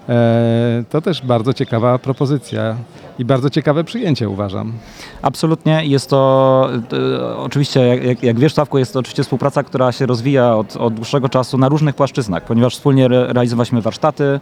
[0.09, 2.77] E, to też bardzo ciekawa propozycja
[3.19, 4.73] i bardzo ciekawe przyjęcie uważam.
[5.23, 5.85] Absolutnie.
[5.85, 10.57] Jest to e, oczywiście, jak- jak, wiesz, Sławku, jest to oczywiście współpraca, która się rozwija
[10.57, 14.41] od, od dłuższego czasu na różnych płaszczyznach, ponieważ wspólnie re, realizowaliśmy warsztaty,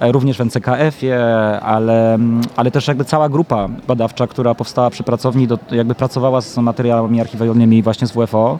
[0.00, 1.20] e, również w NCKF-ie,
[1.60, 6.40] ale, mm, ale też jakby cała grupa badawcza, która powstała przy pracowni, do, jakby pracowała
[6.40, 8.58] z materiałami archiwalnymi właśnie z WFO.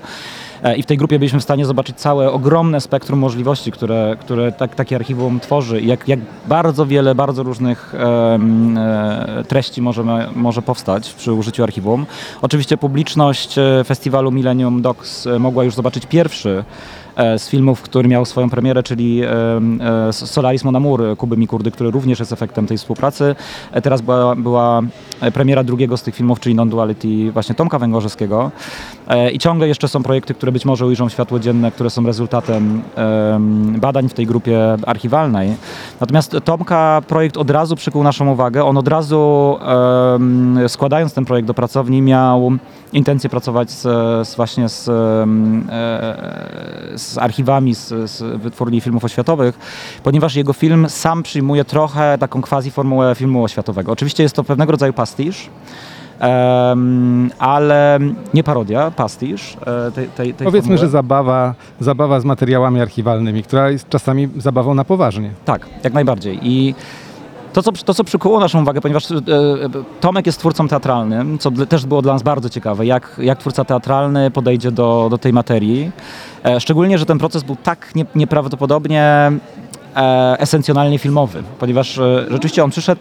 [0.62, 4.52] E, I w tej grupie byliśmy w stanie zobaczyć całe ogromne spektrum możliwości, które, które
[4.52, 10.62] tak, takie archiwum tworzy i jak, jak bardzo wiele, bardzo różnych e, treści może, może
[10.62, 12.06] powstać przy użyciu archiwum.
[12.42, 16.64] Oczywiście publiczność e, festiwalu Millennium Docs mogła już zobaczyć pierwszy
[17.16, 21.90] z filmów, który miał swoją premierę, czyli em, e, Solaris Mon Amour Kuby Mikurdy, który
[21.90, 23.34] również jest efektem tej współpracy.
[23.72, 24.82] E, Teraz była, była
[25.20, 28.50] e, premiera drugiego z tych filmów, czyli Non-Duality właśnie Tomka Węgorzewskiego.
[29.08, 32.82] E, I ciągle jeszcze są projekty, które być może ujrzą światło dzienne, które są rezultatem
[32.96, 35.56] em, badań w tej grupie archiwalnej.
[36.00, 38.64] Natomiast Tomka projekt od razu przykuł naszą uwagę.
[38.64, 39.58] On od razu
[40.68, 42.52] składając ten projekt do pracowni miał
[42.94, 43.82] intencję pracować z,
[44.28, 49.58] z właśnie z, em, e, z archiwami, z, z wytwórni filmów oświatowych,
[50.02, 53.92] ponieważ jego film sam przyjmuje trochę taką quasi formułę filmu oświatowego.
[53.92, 55.48] Oczywiście jest to pewnego rodzaju pastisz,
[56.18, 57.98] em, ale
[58.34, 60.78] nie parodia, pastisz e, tej, tej, tej Powiedzmy, formuły.
[60.78, 65.30] że zabawa, zabawa z materiałami archiwalnymi, która jest czasami zabawą na poważnie.
[65.44, 66.38] Tak, jak najbardziej.
[66.42, 66.74] I
[67.54, 69.20] to co, to, co przykuło naszą uwagę, ponieważ e, e,
[70.00, 73.64] Tomek jest twórcą teatralnym, co dla- też było dla nas bardzo ciekawe, jak, jak twórca
[73.64, 75.90] teatralny podejdzie do, do tej materii.
[76.44, 79.02] E, szczególnie, że ten proces był tak nie, nieprawdopodobnie
[79.96, 83.00] e, esencjonalnie filmowy, ponieważ e, rzeczywiście on przyszedł,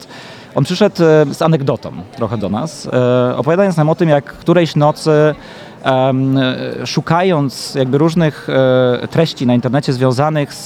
[0.55, 4.75] on przyszedł e, z anegdotą trochę do nas, e, opowiadając nam o tym, jak którejś
[4.75, 5.11] nocy
[5.85, 6.13] e,
[6.85, 8.47] szukając jakby różnych
[9.03, 10.65] e, treści na internecie związanych z,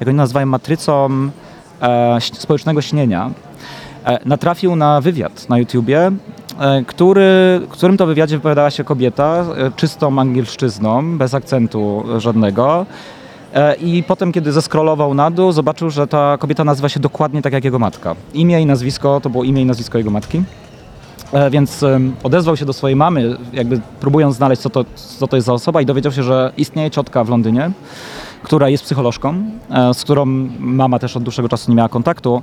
[0.00, 1.08] jak oni nazywają, matrycą
[2.20, 3.30] społecznego śnienia,
[4.04, 6.10] e, natrafił na wywiad na YouTubie,
[6.60, 12.86] e, który, którym to wywiadzie wypowiadała się kobieta e, czystą angielszczyzną, bez akcentu żadnego.
[13.54, 17.52] E, I potem, kiedy zeskrolował na dół, zobaczył, że ta kobieta nazywa się dokładnie tak
[17.52, 18.14] jak jego matka.
[18.34, 20.42] Imię i nazwisko to było imię i nazwisko jego matki.
[21.32, 21.84] E, Więc
[22.22, 24.84] odezwał się do swojej mamy, jakby próbując znaleźć, co to,
[25.18, 27.70] co to jest za osoba, i dowiedział się, że istnieje ciotka w Londynie,
[28.42, 29.34] która jest psycholożką,
[29.70, 30.26] e, z którą
[30.58, 32.42] mama też od dłuższego czasu nie miała kontaktu,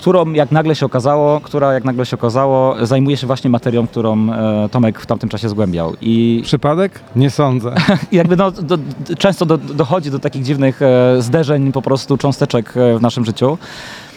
[0.00, 4.32] którą jak nagle się okazało, która jak nagle się okazało, zajmuje się właśnie materią, którą
[4.32, 5.92] e, Tomek w tamtym czasie zgłębiał.
[6.00, 7.00] I Przypadek?
[7.16, 7.74] Nie sądzę.
[8.12, 8.78] jakby no, do, do,
[9.18, 13.58] często do, dochodzi do takich dziwnych e, zderzeń po prostu cząsteczek e, w naszym życiu.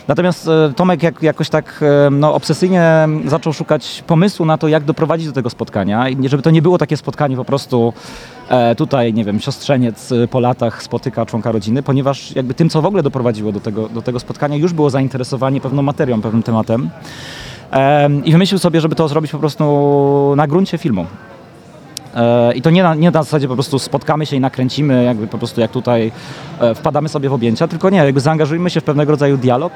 [0.07, 4.83] Natomiast e, Tomek jak, jakoś tak e, no, obsesyjnie zaczął szukać pomysłu na to, jak
[4.83, 7.93] doprowadzić do tego spotkania i żeby to nie było takie spotkanie po prostu
[8.49, 12.85] e, tutaj, nie wiem, siostrzeniec po latach spotyka członka rodziny, ponieważ jakby tym, co w
[12.85, 16.89] ogóle doprowadziło do tego, do tego spotkania, już było zainteresowanie pewną materią, pewnym tematem.
[17.71, 21.05] Em, I wymyślił sobie, żeby to zrobić po prostu na gruncie filmu.
[22.15, 25.27] E, I to nie na, nie na zasadzie po prostu spotkamy się i nakręcimy, jakby
[25.27, 26.11] po prostu jak tutaj
[26.59, 29.73] e, wpadamy sobie w objęcia, tylko nie, jakby zaangażujmy się w pewnego rodzaju dialog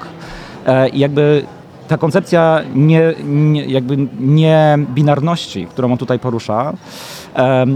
[0.65, 1.45] e, i jakby
[1.87, 6.73] ta koncepcja nie, nie, jakby nie binarności, którą on tutaj porusza,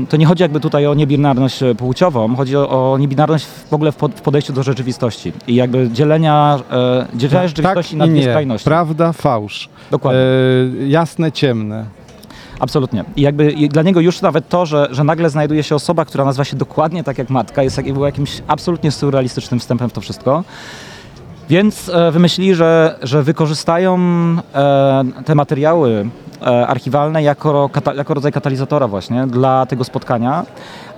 [0.09, 3.95] to nie chodzi jakby tutaj o niebinarność płciową, chodzi o, o niebinarność w ogóle w,
[3.95, 8.65] pod, w podejściu do rzeczywistości i jakby dzielenia, e, dzielenia rzeczywistości tak na dwie skrajności.
[8.65, 9.69] Prawda, fałsz.
[9.91, 10.21] Dokładnie.
[10.21, 11.85] E, jasne, ciemne.
[12.61, 13.03] Absolutnie.
[13.15, 16.25] I jakby i dla niego już nawet to, że, że nagle znajduje się osoba, która
[16.25, 20.43] nazywa się dokładnie tak jak matka, jest było jakimś absolutnie surrealistycznym wstępem w to wszystko.
[21.49, 23.99] Więc e, wymyślili, że, że wykorzystają
[24.55, 26.09] e, te materiały
[26.41, 30.45] e, archiwalne jako, kata, jako rodzaj katalizatora właśnie dla tego spotkania,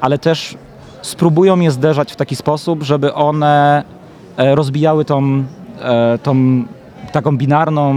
[0.01, 0.57] ale też
[1.01, 3.83] spróbują je zderzać w taki sposób, żeby one
[4.37, 5.43] e, rozbijały tą,
[5.81, 6.63] e, tą
[7.11, 7.93] taką binarną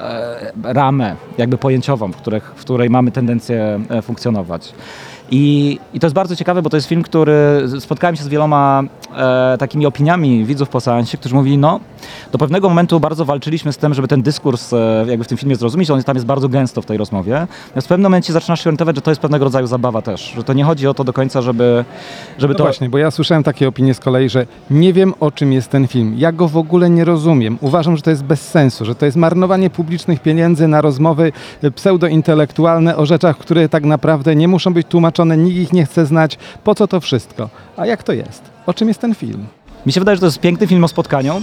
[0.00, 4.74] e, ramę jakby pojęciową, w, których, w której mamy tendencję e, funkcjonować.
[5.34, 7.34] I, I to jest bardzo ciekawe, bo to jest film, który
[7.80, 8.82] spotkałem się z wieloma
[9.16, 11.80] e, takimi opiniami widzów po seansie, którzy mówili, no
[12.32, 15.56] do pewnego momentu bardzo walczyliśmy z tym, żeby ten dyskurs e, jakby w tym filmie
[15.56, 17.46] zrozumieć, on tam jest bardzo gęsto w tej rozmowie.
[17.66, 20.44] Natomiast w pewnym momencie zaczynasz się orientować, że to jest pewnego rodzaju zabawa też, że
[20.44, 21.84] to nie chodzi o to do końca, żeby,
[22.38, 22.64] żeby No to...
[22.64, 25.86] właśnie, bo ja słyszałem takie opinie z kolei, że nie wiem o czym jest ten
[25.86, 26.14] film.
[26.16, 27.58] Ja go w ogóle nie rozumiem.
[27.60, 31.70] Uważam, że to jest bez sensu, że to jest marnowanie publicznych pieniędzy na rozmowy e,
[31.70, 36.38] pseudointelektualne o rzeczach, które tak naprawdę nie muszą być tłumaczone, nikt ich nie chce znać.
[36.64, 37.48] Po co to wszystko?
[37.76, 38.42] A jak to jest?
[38.66, 39.46] O czym jest ten film?
[39.86, 41.42] Mi się wydaje, że to jest piękny film o spotkaniu.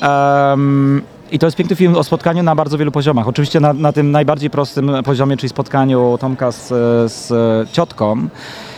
[0.00, 3.28] Em, I to jest piękny film o spotkaniu na bardzo wielu poziomach.
[3.28, 6.68] Oczywiście na, na tym najbardziej prostym poziomie, czyli spotkaniu Tomka z,
[7.12, 7.28] z
[7.70, 8.28] ciotką.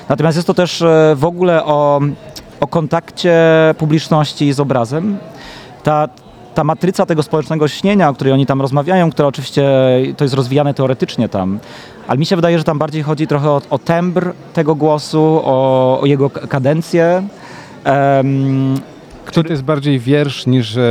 [0.09, 2.01] Natomiast jest to też e, w ogóle o,
[2.61, 3.35] o kontakcie
[3.79, 5.19] publiczności z obrazem.
[5.83, 6.09] Ta,
[6.55, 9.63] ta matryca tego społecznego śnienia, o której oni tam rozmawiają, która oczywiście
[10.17, 11.59] to jest rozwijane teoretycznie tam,
[12.09, 16.01] ale mi się wydaje, że tam bardziej chodzi trochę o, o tembr tego głosu, o,
[16.01, 17.23] o jego kadencję.
[17.85, 18.75] Em,
[19.25, 20.83] Który to jest bardziej wiersz niż e,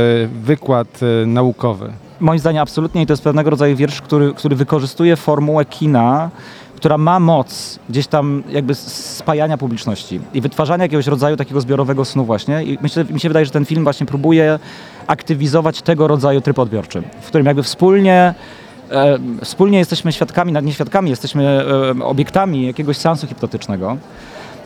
[0.42, 1.92] wykład e, naukowy?
[2.22, 6.30] moim zdaniem absolutnie i to jest pewnego rodzaju wiersz, który, który wykorzystuje formułę kina,
[6.82, 12.24] która ma moc gdzieś tam jakby spajania publiczności i wytwarzania jakiegoś rodzaju takiego zbiorowego snu
[12.24, 14.58] właśnie i myślę, mi się wydaje, że ten film właśnie próbuje
[15.06, 18.34] aktywizować tego rodzaju tryb odbiorczy, w którym jakby wspólnie
[18.90, 21.44] e, wspólnie jesteśmy świadkami, nie świadkami, jesteśmy
[22.00, 23.96] e, obiektami jakiegoś seansu hipnotycznego.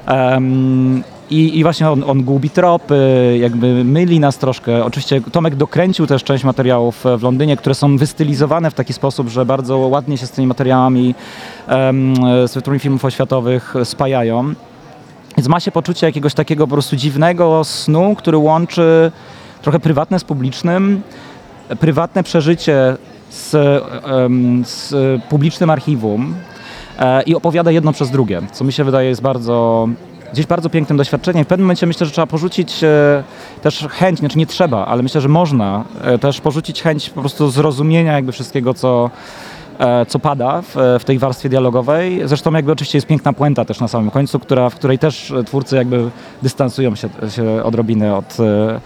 [0.06, 4.84] Em, i, I właśnie on, on gubi tropy, jakby myli nas troszkę.
[4.84, 9.28] Oczywiście Tomek dokręcił też część materiałów e, w Londynie, które są wystylizowane w taki sposób,
[9.28, 11.14] że bardzo ładnie się z tymi materiałami
[11.68, 12.14] em,
[12.46, 14.54] z tytułami filmów oświatowych spajają.
[15.36, 19.12] Więc ma się poczucie jakiegoś takiego po prostu dziwnego snu, który łączy
[19.62, 21.02] trochę prywatne z publicznym,
[21.80, 22.96] prywatne przeżycie
[23.30, 23.54] z,
[24.04, 24.94] em, z
[25.28, 26.34] publicznym archiwum
[27.26, 29.88] i opowiada jedno przez drugie, co mi się wydaje jest bardzo,
[30.32, 31.44] gdzieś bardzo pięknym doświadczeniem.
[31.44, 33.22] W pewnym momencie myślę, że trzeba porzucić e,
[33.62, 37.50] też chęć, znaczy nie trzeba, ale myślę, że można e, też porzucić chęć po prostu
[37.50, 39.10] zrozumienia jakby wszystkiego, co,
[39.78, 42.20] e, co pada w, w tej warstwie dialogowej.
[42.24, 45.44] Zresztą jakby oczywiście jest piękna puenta też na samym końcu, która, w której też e,
[45.44, 46.10] twórcy jakby
[46.42, 48.80] dystansują się, się odrobinę od e,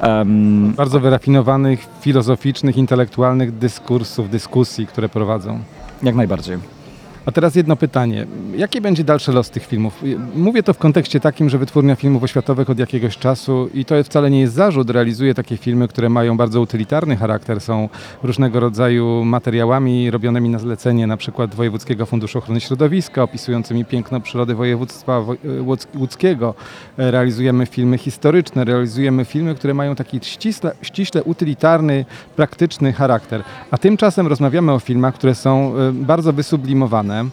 [0.00, 5.58] em, Bardzo wyrafinowanych, filozoficznych, intelektualnych dyskursów, dyskusji, które prowadzą.
[6.02, 6.81] jak najbardziej.
[7.26, 8.26] A teraz jedno pytanie.
[8.56, 10.02] Jaki będzie dalszy los tych filmów?
[10.36, 14.30] Mówię to w kontekście takim, że Wytwórnia Filmów Oświatowych od jakiegoś czasu, i to wcale
[14.30, 17.88] nie jest zarzut, realizuje takie filmy, które mają bardzo utylitarny charakter, są
[18.22, 24.54] różnego rodzaju materiałami robionymi na zlecenie na przykład Wojewódzkiego Funduszu Ochrony Środowiska, opisującymi piękno przyrody
[24.54, 26.54] województwa wo- łódz- łódzkiego.
[26.96, 32.04] Realizujemy filmy historyczne, realizujemy filmy, które mają taki ściśle, ściśle utylitarny,
[32.36, 33.42] praktyczny charakter.
[33.70, 37.30] A tymczasem rozmawiamy o filmach, które są e, bardzo wysublimowane, e,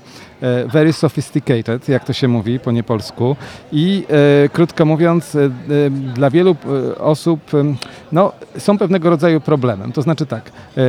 [0.68, 3.36] very sophisticated, jak to się mówi po niepolsku.
[3.72, 4.06] I
[4.46, 5.50] e, krótko mówiąc, e, e,
[5.90, 6.56] dla wielu
[6.92, 7.64] e, osób e,
[8.12, 9.92] no, są pewnego rodzaju problemem.
[9.92, 10.82] To znaczy tak, e,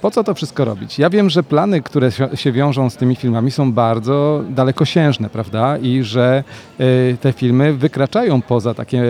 [0.00, 0.98] po co to wszystko robić?
[0.98, 5.78] Ja wiem, że plany, które się- wiążą z tymi filmami są bardzo dalekosiężne, prawda?
[5.78, 6.44] I że
[6.80, 6.84] e,
[7.16, 9.02] te filmy wykraczają poza takie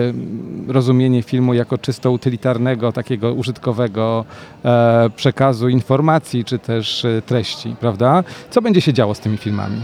[0.67, 4.25] rozumienie filmu jako czysto utylitarnego, takiego użytkowego
[4.65, 8.23] e, przekazu informacji czy też e, treści, prawda?
[8.49, 9.81] Co będzie się działo z tymi filmami?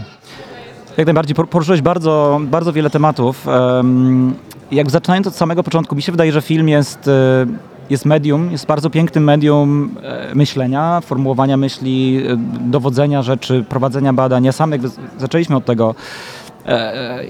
[0.96, 3.46] Jak najbardziej, por- poruszyłeś bardzo, bardzo wiele tematów.
[3.48, 4.34] Em,
[4.70, 7.46] Jak zaczynając od samego początku, mi się wydaje, że film jest, e,
[7.90, 12.36] jest medium, jest bardzo pięknym medium e, myślenia, formułowania myśli, e,
[12.70, 14.44] dowodzenia rzeczy, prowadzenia badań.
[14.44, 15.94] Ja sam jakby zaczęliśmy od tego,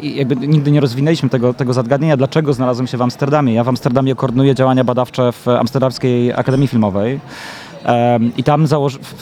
[0.03, 3.55] i jakby nigdy nie rozwinęliśmy tego, tego zagadnienia, dlaczego znalazłem się w Amsterdamie.
[3.55, 7.21] Ja w Amsterdamie koordynuję działania badawcze w Amsterdamskiej Akademii Filmowej.
[8.37, 8.67] I tam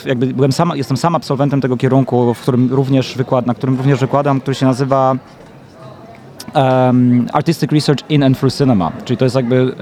[0.07, 4.40] jakby byłem jestem sam absolwentem tego kierunku, w którym również wykład, na którym również wykładam,
[4.40, 5.17] który się nazywa
[6.55, 8.93] em, Artistic Research in and through Cinema.
[9.05, 9.75] Czyli to jest jakby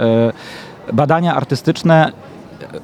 [0.88, 2.12] e, badania artystyczne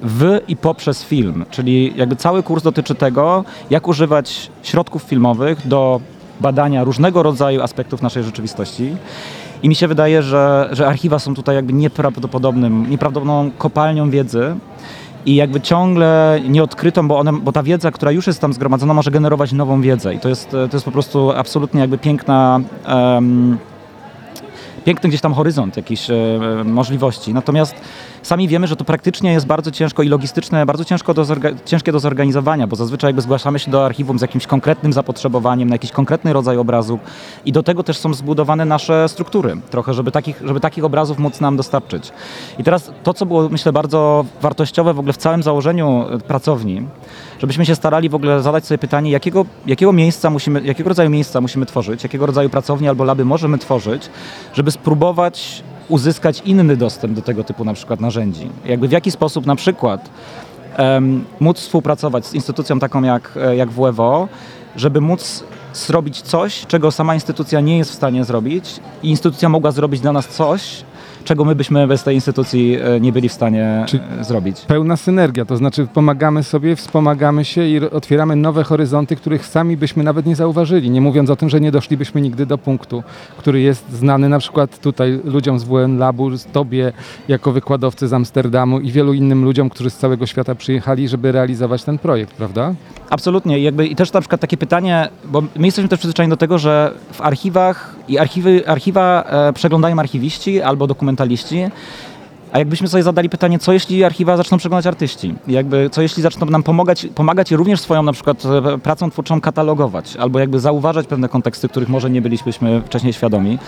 [0.03, 1.45] w i poprzez film.
[1.51, 6.01] Czyli jakby cały kurs dotyczy tego, jak używać środków filmowych do
[6.41, 8.97] badania różnego rodzaju aspektów naszej rzeczywistości.
[9.63, 14.55] I mi się wydaje, że, że archiwa są tutaj jakby nieprawdopodobnym, nieprawdopodobną kopalnią wiedzy
[15.29, 19.11] i jakby ciągle nieodkrytą, bo, one, bo ta wiedza, która już jest tam zgromadzona, może
[19.11, 23.59] generować nową wiedzę i to jest, to jest po prostu absolutnie jakby piękna, em,
[24.85, 26.15] piękny gdzieś tam horyzont jakichś e,
[26.65, 27.35] możliwości.
[27.35, 27.75] Natomiast
[28.23, 31.27] sami wiemy, że to praktycznie jest bardzo ciężko i logistyczne, bardzo ciężko do
[31.65, 35.75] ciężkie do zorganizowania, bo zazwyczaj jakby zgłaszamy się do archiwum z jakimś konkretnym zapotrzebowaniem na
[35.75, 36.99] jakiś konkretny rodzaj obrazu
[37.45, 41.41] i do tego też są zbudowane nasze struktury trochę, żeby takich, żeby takich obrazów móc
[41.41, 42.13] nam dostarczyć.
[42.59, 46.87] I teraz to, co było myślę bardzo wartościowe w ogóle w całym założeniu e, pracowni,
[47.41, 51.41] żebyśmy się starali w ogóle zadać sobie pytanie, jakiego, jakiego miejsca musimy, jakiego rodzaju miejsca
[51.41, 54.11] musimy tworzyć, jakiego rodzaju pracowni albo laby możemy tworzyć,
[54.55, 58.51] żeby spróbować uzyskać inny dostęp do tego typu na przykład narzędzi.
[58.65, 60.11] Jakby w jaki sposób na przykład
[60.77, 64.29] em, móc współpracować z instytucją taką jak, e, jak WFO,
[64.77, 69.71] żeby móc zrobić coś, czego sama instytucja nie jest w stanie zrobić i instytucja mogła
[69.71, 70.85] zrobić dla nas coś,
[71.29, 73.87] czego my byśmy bez tej instytucji e, nie byli w stanie
[74.21, 74.61] e, zrobić.
[74.61, 80.05] Pełna synergia, to znaczy pomagamy sobie, wspomagamy się i otwieramy nowe horyzonty, których sami byśmy
[80.05, 80.91] nawet nie zauważyli.
[80.91, 83.03] Nie mówiąc o tym, że nie doszlibyśmy nigdy do punktu,
[83.39, 86.93] który jest znany na przykład tutaj ludziom z WN Labu, z Tobie
[87.29, 91.85] jako wykładowcy z Amsterdamu i wielu innym ludziom, którzy z całego świata przyjechali, żeby realizować
[91.85, 92.75] ten projekt, prawda?
[93.11, 93.59] Absolutnie.
[93.59, 96.93] Jakby, I też na przykład takie pytanie, bo my jesteśmy też przyzwyczajeni do tego, że
[97.13, 101.71] w archiwach i archiwy, archiwa e, przeglądają archiwiści albo dokumentaliści,
[102.53, 105.35] a jakbyśmy sobie zadali pytanie, co jeśli archiwa zaczną przeglądać artyści?
[105.47, 109.41] Jakby, co jeśli zaczną nam pomagać, pomagać i również swoją na przykład e, pracą twórczą
[109.41, 113.59] katalogować, albo jakby zauważać pewne konteksty, których może nie byliśmy wcześniej świadomi.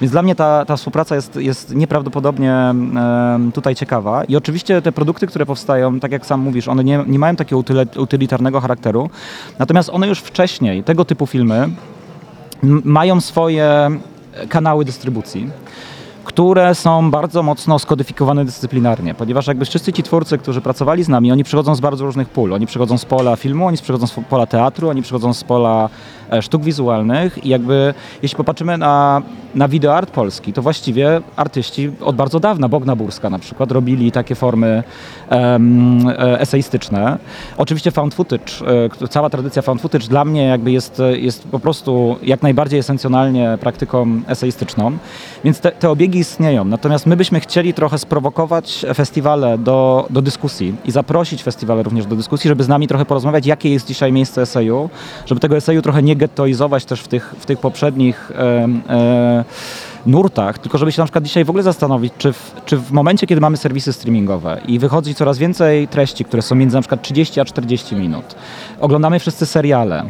[0.00, 4.24] Więc dla mnie ta, ta współpraca jest, jest nieprawdopodobnie em, tutaj ciekawa.
[4.24, 7.62] I oczywiście te produkty, które powstają, tak jak sam mówisz, one nie, nie mają takiego
[7.96, 9.10] utylitarnego charakteru.
[9.58, 11.68] Natomiast one już wcześniej, tego typu filmy,
[12.62, 13.90] mają swoje
[14.48, 15.50] kanały dystrybucji
[16.26, 21.32] które są bardzo mocno skodyfikowane dyscyplinarnie, ponieważ jakby wszyscy ci twórcy, którzy pracowali z nami,
[21.32, 22.52] oni przychodzą z bardzo różnych pól.
[22.52, 25.88] Oni przychodzą z pola filmu, oni przychodzą z pola teatru, oni przychodzą z pola e,
[26.40, 29.22] sztuk wizualnych i jakby jeśli popatrzymy na,
[29.54, 34.34] na wideoart polski, to właściwie artyści od bardzo dawna, Bogna Burska na przykład, robili takie
[34.34, 34.82] formy
[35.30, 37.18] e, eseistyczne.
[37.58, 38.52] Oczywiście found footage,
[39.04, 43.58] e, cała tradycja found footage dla mnie jakby jest, jest po prostu jak najbardziej esencjonalnie
[43.60, 44.98] praktyką eseistyczną,
[45.44, 46.64] więc te, te obiegi istnieją.
[46.64, 52.16] Natomiast my byśmy chcieli trochę sprowokować festiwale do, do dyskusji i zaprosić festiwale również do
[52.16, 54.90] dyskusji, żeby z nami trochę porozmawiać, jakie jest dzisiaj miejsce eseju,
[55.26, 58.32] żeby tego eseju trochę nie gettoizować też w tych, w tych poprzednich
[60.06, 63.26] nurtach, tylko żeby się na przykład dzisiaj w ogóle zastanowić, czy w, czy w momencie,
[63.26, 67.40] kiedy mamy serwisy streamingowe i wychodzi coraz więcej treści, które są między na przykład 30
[67.40, 68.34] a 40 minut,
[68.80, 70.04] oglądamy wszyscy seriale.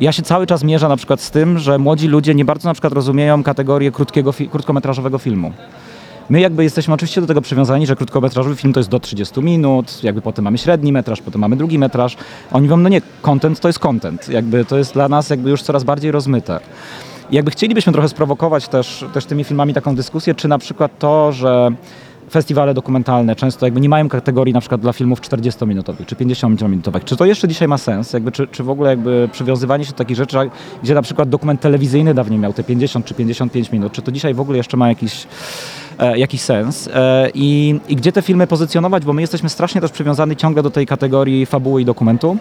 [0.00, 2.74] Ja się cały czas mierzę na przykład z tym, że młodzi ludzie nie bardzo na
[2.74, 5.52] przykład rozumieją kategorię krótkiego, krótkometrażowego filmu.
[6.30, 10.04] My jakby jesteśmy oczywiście do tego przywiązani, że krótkometrażowy film to jest do 30 minut,
[10.04, 12.16] jakby potem mamy średni metraż, potem mamy drugi metraż.
[12.52, 15.62] Oni mówią, no nie, content to jest content, jakby to jest dla nas jakby już
[15.62, 16.60] coraz bardziej rozmyte.
[17.30, 21.32] I jakby chcielibyśmy trochę sprowokować też, też tymi filmami taką dyskusję, czy na przykład to,
[21.32, 21.70] że
[22.30, 27.04] festiwale dokumentalne często jakby nie mają kategorii na przykład dla filmów 40-minutowych czy 50-minutowych.
[27.04, 28.12] Czy to jeszcze dzisiaj ma sens?
[28.12, 30.38] Jakby, czy, czy w ogóle jakby przywiązywanie się do takich rzeczy,
[30.82, 34.34] gdzie na przykład dokument telewizyjny dawniej miał te 50 czy 55 minut, czy to dzisiaj
[34.34, 35.26] w ogóle jeszcze ma jakiś
[36.16, 40.36] jakiś sens e, i, i gdzie te filmy pozycjonować, bo my jesteśmy strasznie też przywiązani
[40.36, 42.36] ciągle do tej kategorii fabuły i dokumentu.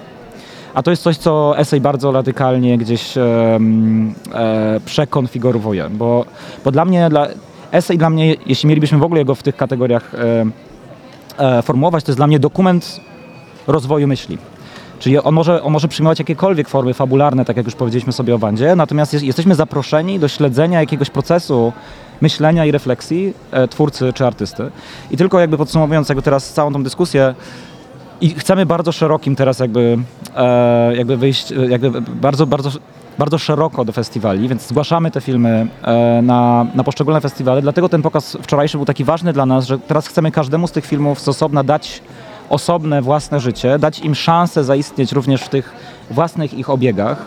[0.73, 6.25] A to jest coś, co esej bardzo radykalnie gdzieś em, e, przekonfigurowuje, bo,
[6.65, 7.27] bo dla mnie, dla,
[7.71, 10.45] esej dla mnie, jeśli mielibyśmy w ogóle go w tych kategoriach e,
[11.37, 13.01] e, formułować, to jest dla mnie dokument
[13.67, 14.37] rozwoju myśli.
[14.99, 18.37] Czyli on może, on może przyjmować jakiekolwiek formy fabularne, tak jak już powiedzieliśmy sobie o
[18.37, 21.73] Wandzie, natomiast jest, jesteśmy zaproszeni do śledzenia jakiegoś procesu
[22.21, 24.71] myślenia i refleksji e, twórcy czy artysty.
[25.11, 27.35] I tylko jakby podsumowując jakby teraz całą tą dyskusję,
[28.21, 29.97] i chcemy bardzo szerokim teraz jakby,
[30.35, 32.69] e, jakby wyjść, e, jakby bardzo, bardzo,
[33.17, 37.61] bardzo szeroko do festiwali, więc zgłaszamy te filmy e, na, na poszczególne festiwale.
[37.61, 40.85] Dlatego ten pokaz wczorajszy był taki ważny dla nas, że teraz chcemy każdemu z tych
[40.85, 42.01] filmów z osobna dać
[42.49, 45.73] osobne, własne życie, dać im szansę zaistnieć również w tych
[46.11, 47.25] własnych ich obiegach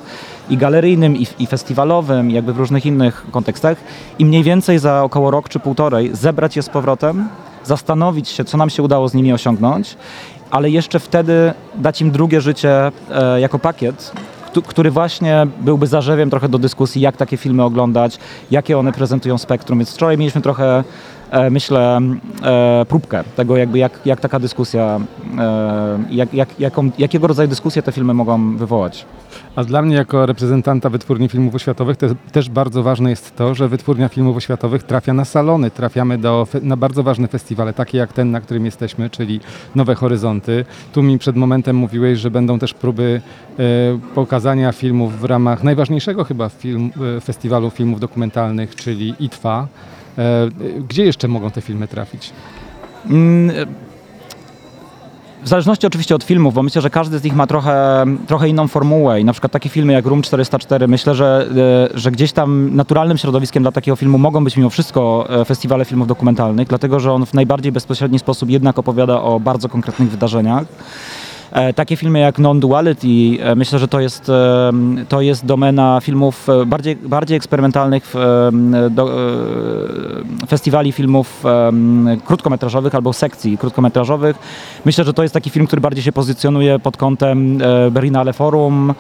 [0.51, 3.79] i galeryjnym, i, i festiwalowym, jakby w różnych innych kontekstach
[4.19, 7.29] i mniej więcej za około rok czy półtorej zebrać je z powrotem,
[7.65, 9.97] zastanowić się, co nam się udało z nimi osiągnąć,
[10.51, 14.13] ale jeszcze wtedy dać im drugie życie e, jako pakiet,
[14.47, 18.19] któ- który właśnie byłby zarzewiem trochę do dyskusji, jak takie filmy oglądać,
[18.51, 19.79] jakie one prezentują spektrum.
[19.79, 20.85] Więc wczoraj mieliśmy trochę,
[21.51, 22.01] myślę,
[22.43, 25.01] e, próbkę tego, jakby jak, jak taka dyskusja,
[25.39, 29.07] e, jak, jak, jaką, jakiego rodzaju dyskusje te filmy mogą wywołać.
[29.57, 33.69] A dla mnie jako reprezentanta wytwórni filmów oświatowych te, też bardzo ważne jest to, że
[33.69, 38.31] wytwórnia filmów oświatowych trafia na salony, trafiamy do, na bardzo ważne festiwale, takie jak ten,
[38.31, 39.41] na którym jesteśmy, czyli
[39.75, 40.65] Nowe Horyzonty.
[40.93, 43.21] Tu mi przed momentem mówiłeś, że będą też próby
[43.59, 43.63] e,
[44.15, 49.69] pokazania filmów w ramach najważniejszego chyba film, e, festiwalu filmów dokumentalnych, czyli ITFA.
[50.19, 50.49] E,
[50.89, 52.33] gdzie jeszcze mogą te filmy trafić?
[53.11, 53.67] Mm, e,
[55.45, 58.69] W zależności oczywiście od filmów, bo myślę, że każdy z nich ma trochę, trochę inną
[58.69, 61.47] formułę i na przykład takie filmy jak Room 404, myślę, że,
[61.95, 66.09] e, że gdzieś tam naturalnym środowiskiem dla takiego filmu mogą być mimo wszystko festiwale filmów
[66.09, 70.65] dokumentalnych, dlatego że on w najbardziej bezpośredni sposób jednak opowiada o bardzo konkretnych wydarzeniach.
[71.53, 74.73] E, Takie filmy jak Non-Duality, e, myślę, że to jest, e,
[75.09, 78.15] to jest domena filmów bardziej, bardziej eksperymentalnych
[78.91, 79.11] do,
[80.49, 81.45] festiwali filmów
[82.25, 84.37] krótkometrażowych albo sekcji krótkometrażowych.
[84.85, 87.59] Myślę, że to jest taki film, który bardziej się pozycjonuje pod kątem
[87.91, 88.95] Berlinale Forum,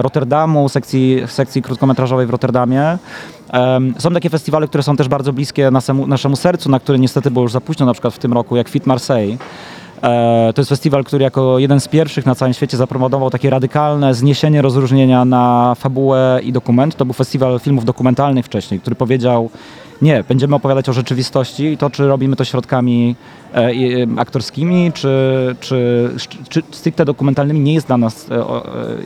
[0.00, 2.98] Rotterdamu, sekcji, sekcji krótkometrażowej w Rotterdamie.
[3.98, 7.42] Są takie festiwale, które są też bardzo bliskie naszemu, naszemu sercu, na które niestety było
[7.42, 9.38] już za późno, na przykład w tym roku, jak Fit Marseille.
[10.02, 14.14] E, To jest festiwal, który jako jeden z pierwszych na całym świecie zapromował takie radykalne
[14.14, 16.96] zniesienie rozróżnienia na fabułę i dokument.
[16.96, 19.50] To był festiwal filmów dokumentalnych wcześniej, który powiedział
[20.02, 23.16] nie, będziemy opowiadać o rzeczywistości i to, czy robimy to środkami
[24.16, 26.10] aktorskimi, czy, czy,
[26.48, 28.44] czy stricte dokumentalnymi nie jest dla nas e, e,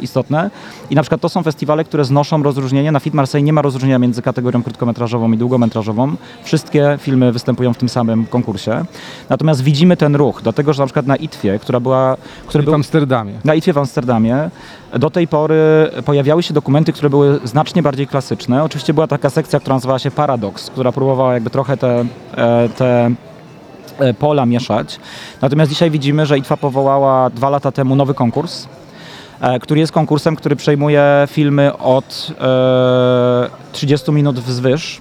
[0.00, 0.50] istotne.
[0.90, 2.92] I na przykład to są festiwale, które znoszą rozróżnienie.
[2.92, 6.14] Na Fit Marseille nie ma rozróżnienia między kategorią krótkometrażową i długometrażową.
[6.44, 8.84] Wszystkie filmy występują w tym samym konkursie.
[9.28, 12.16] Natomiast widzimy ten ruch, dlatego że na przykład na ITFie, która była...
[12.46, 13.32] Który był, w Amsterdamie.
[13.44, 14.50] na ITFie w Amsterdamie
[14.98, 18.64] do tej pory pojawiały się dokumenty, które były znacznie bardziej klasyczne.
[18.64, 22.04] Oczywiście była taka sekcja, która nazywała się Paradox, która próbowała jakby trochę te,
[22.36, 23.31] e, te e,
[24.18, 25.00] pola mieszać.
[25.42, 28.66] Natomiast dzisiaj widzimy, że ITFA powołała dwa lata temu nowy konkurs,
[29.40, 35.00] e, który jest konkursem, który przejmuje filmy od e, 30 minut wzwyż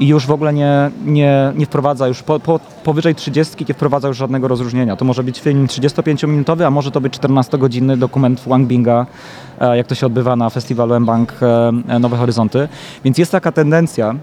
[0.00, 4.08] i już w ogóle nie, nie, nie wprowadza już po, po, powyżej 30 nie wprowadza
[4.08, 4.96] już żadnego rozróżnienia.
[4.96, 9.06] To może być film 35-minutowy, a może to być 14-godzinny dokument Wang Binga,
[9.60, 11.34] e, jak to się odbywa na festiwalu Mbank
[11.88, 12.68] e, Nowe Horyzonty.
[13.04, 14.14] Więc jest taka tendencja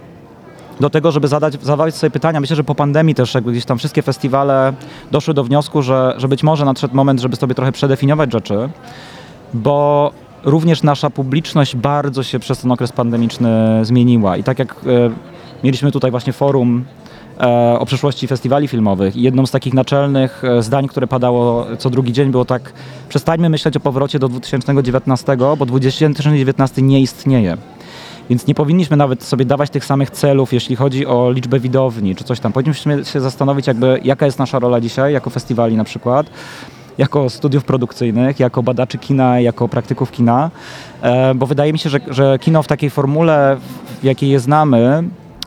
[0.79, 2.39] do tego, żeby zadać, zadawać sobie pytania.
[2.39, 4.73] Myślę, że po pandemii też jakby gdzieś tam wszystkie festiwale
[5.11, 8.69] doszły do wniosku, że, że być może nadszedł moment, żeby sobie trochę przedefiniować rzeczy,
[9.53, 10.11] bo
[10.43, 14.37] również nasza publiczność bardzo się przez ten okres pandemiczny zmieniła.
[14.37, 14.75] I tak jak e,
[15.63, 16.85] mieliśmy tutaj właśnie forum
[17.39, 21.89] e, o przyszłości festiwali filmowych i jedną z takich naczelnych e, zdań, które padało co
[21.89, 22.73] drugi dzień było tak
[23.09, 27.57] przestańmy myśleć o powrocie do 2019, bo 2019 nie istnieje.
[28.29, 32.23] Więc nie powinniśmy nawet sobie dawać tych samych celów, jeśli chodzi o liczbę widowni czy
[32.23, 32.53] coś tam.
[32.53, 36.27] Powinniśmy się zastanowić, jakby, jaka jest nasza rola dzisiaj, jako festiwali na przykład,
[36.97, 40.51] jako studiów produkcyjnych, jako badaczy kina, jako praktyków kina,
[41.01, 43.57] e, bo wydaje mi się, że, że kino w takiej formule,
[44.01, 45.03] w jakiej je znamy,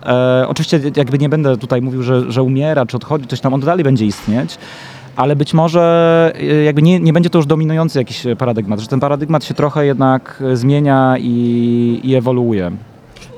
[0.07, 3.61] E, oczywiście jakby nie będę tutaj mówił, że, że umiera, czy odchodzi, coś tam, on
[3.61, 4.59] dalej będzie istnieć,
[5.18, 9.00] ale być może e, jakby nie, nie będzie to już dominujący jakiś paradygmat, że ten
[9.00, 12.70] paradygmat się trochę jednak zmienia i, i ewoluuje.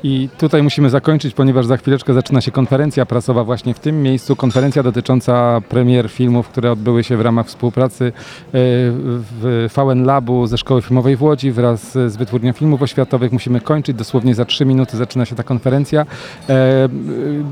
[0.03, 4.37] I tutaj musimy zakończyć, ponieważ za chwileczkę zaczyna się konferencja prasowa właśnie w tym miejscu.
[4.37, 8.13] Konferencja dotycząca premier filmów, które odbyły się w ramach współpracy e,
[8.53, 13.33] w VN Labu ze Szkoły Filmowej w Łodzi wraz z Wytwórnią Filmów Oświatowych.
[13.33, 16.07] Musimy kończyć, dosłownie za trzy minuty zaczyna się ta konferencja.
[16.49, 16.89] E,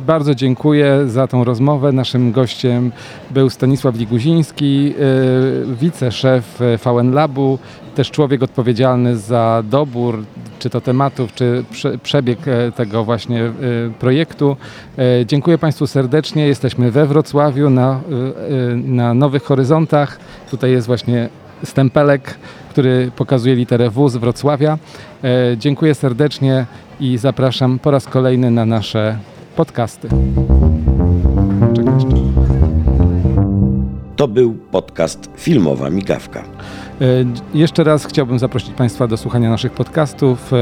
[0.07, 1.93] Bardzo dziękuję za tą rozmowę.
[1.93, 2.93] Naszym gościem
[3.31, 7.59] był Stanisław Liguziński, e, wiceszef VN Labu,
[7.99, 10.25] też człowiek odpowiedzialny za dobór,
[10.59, 13.53] czy to tematów, czy prze, przebieg e, tego właśnie e,
[13.99, 14.57] projektu.
[14.99, 16.47] E, Dziękuję Państwu serdecznie.
[16.47, 18.01] Jesteśmy we Wrocławiu na,
[18.85, 20.19] na Nowych Horyzontach.
[20.51, 21.29] Tutaj jest właśnie
[21.65, 22.39] stempelek,
[22.71, 24.79] który pokazuje literę W z Wrocławia.
[25.57, 26.67] Dziękuję serdecznie
[27.01, 29.19] i zapraszam po raz kolejny na nasze
[29.57, 30.09] podcasty.
[34.17, 36.45] To był podcast Filmowa Migawka.
[37.01, 37.05] E,
[37.55, 40.53] Jeszcze raz chciałbym zaprosić Państwa do słuchania naszych podcastów.
[40.53, 40.57] E,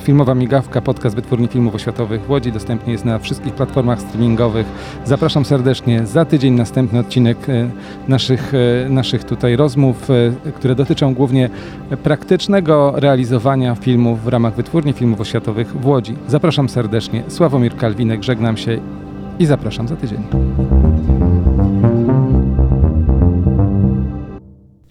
[0.00, 4.66] Filmowa Migawka, podcast Wytwórni Filmów Oświatowych w Łodzi, dostępny jest na wszystkich platformach streamingowych.
[5.04, 6.06] Zapraszam serdecznie.
[6.06, 7.70] Za tydzień następny odcinek e,
[8.08, 8.52] naszych,
[8.88, 10.08] naszych tutaj rozmów,
[10.54, 11.50] które dotyczą głównie
[12.02, 16.14] praktycznego realizowania filmów w ramach Wytwórni Filmów Oświatowych w Łodzi.
[16.28, 17.22] Zapraszam serdecznie.
[17.28, 18.78] Sławomir Kalwinek, żegnam się
[19.38, 20.22] i zapraszam za tydzień.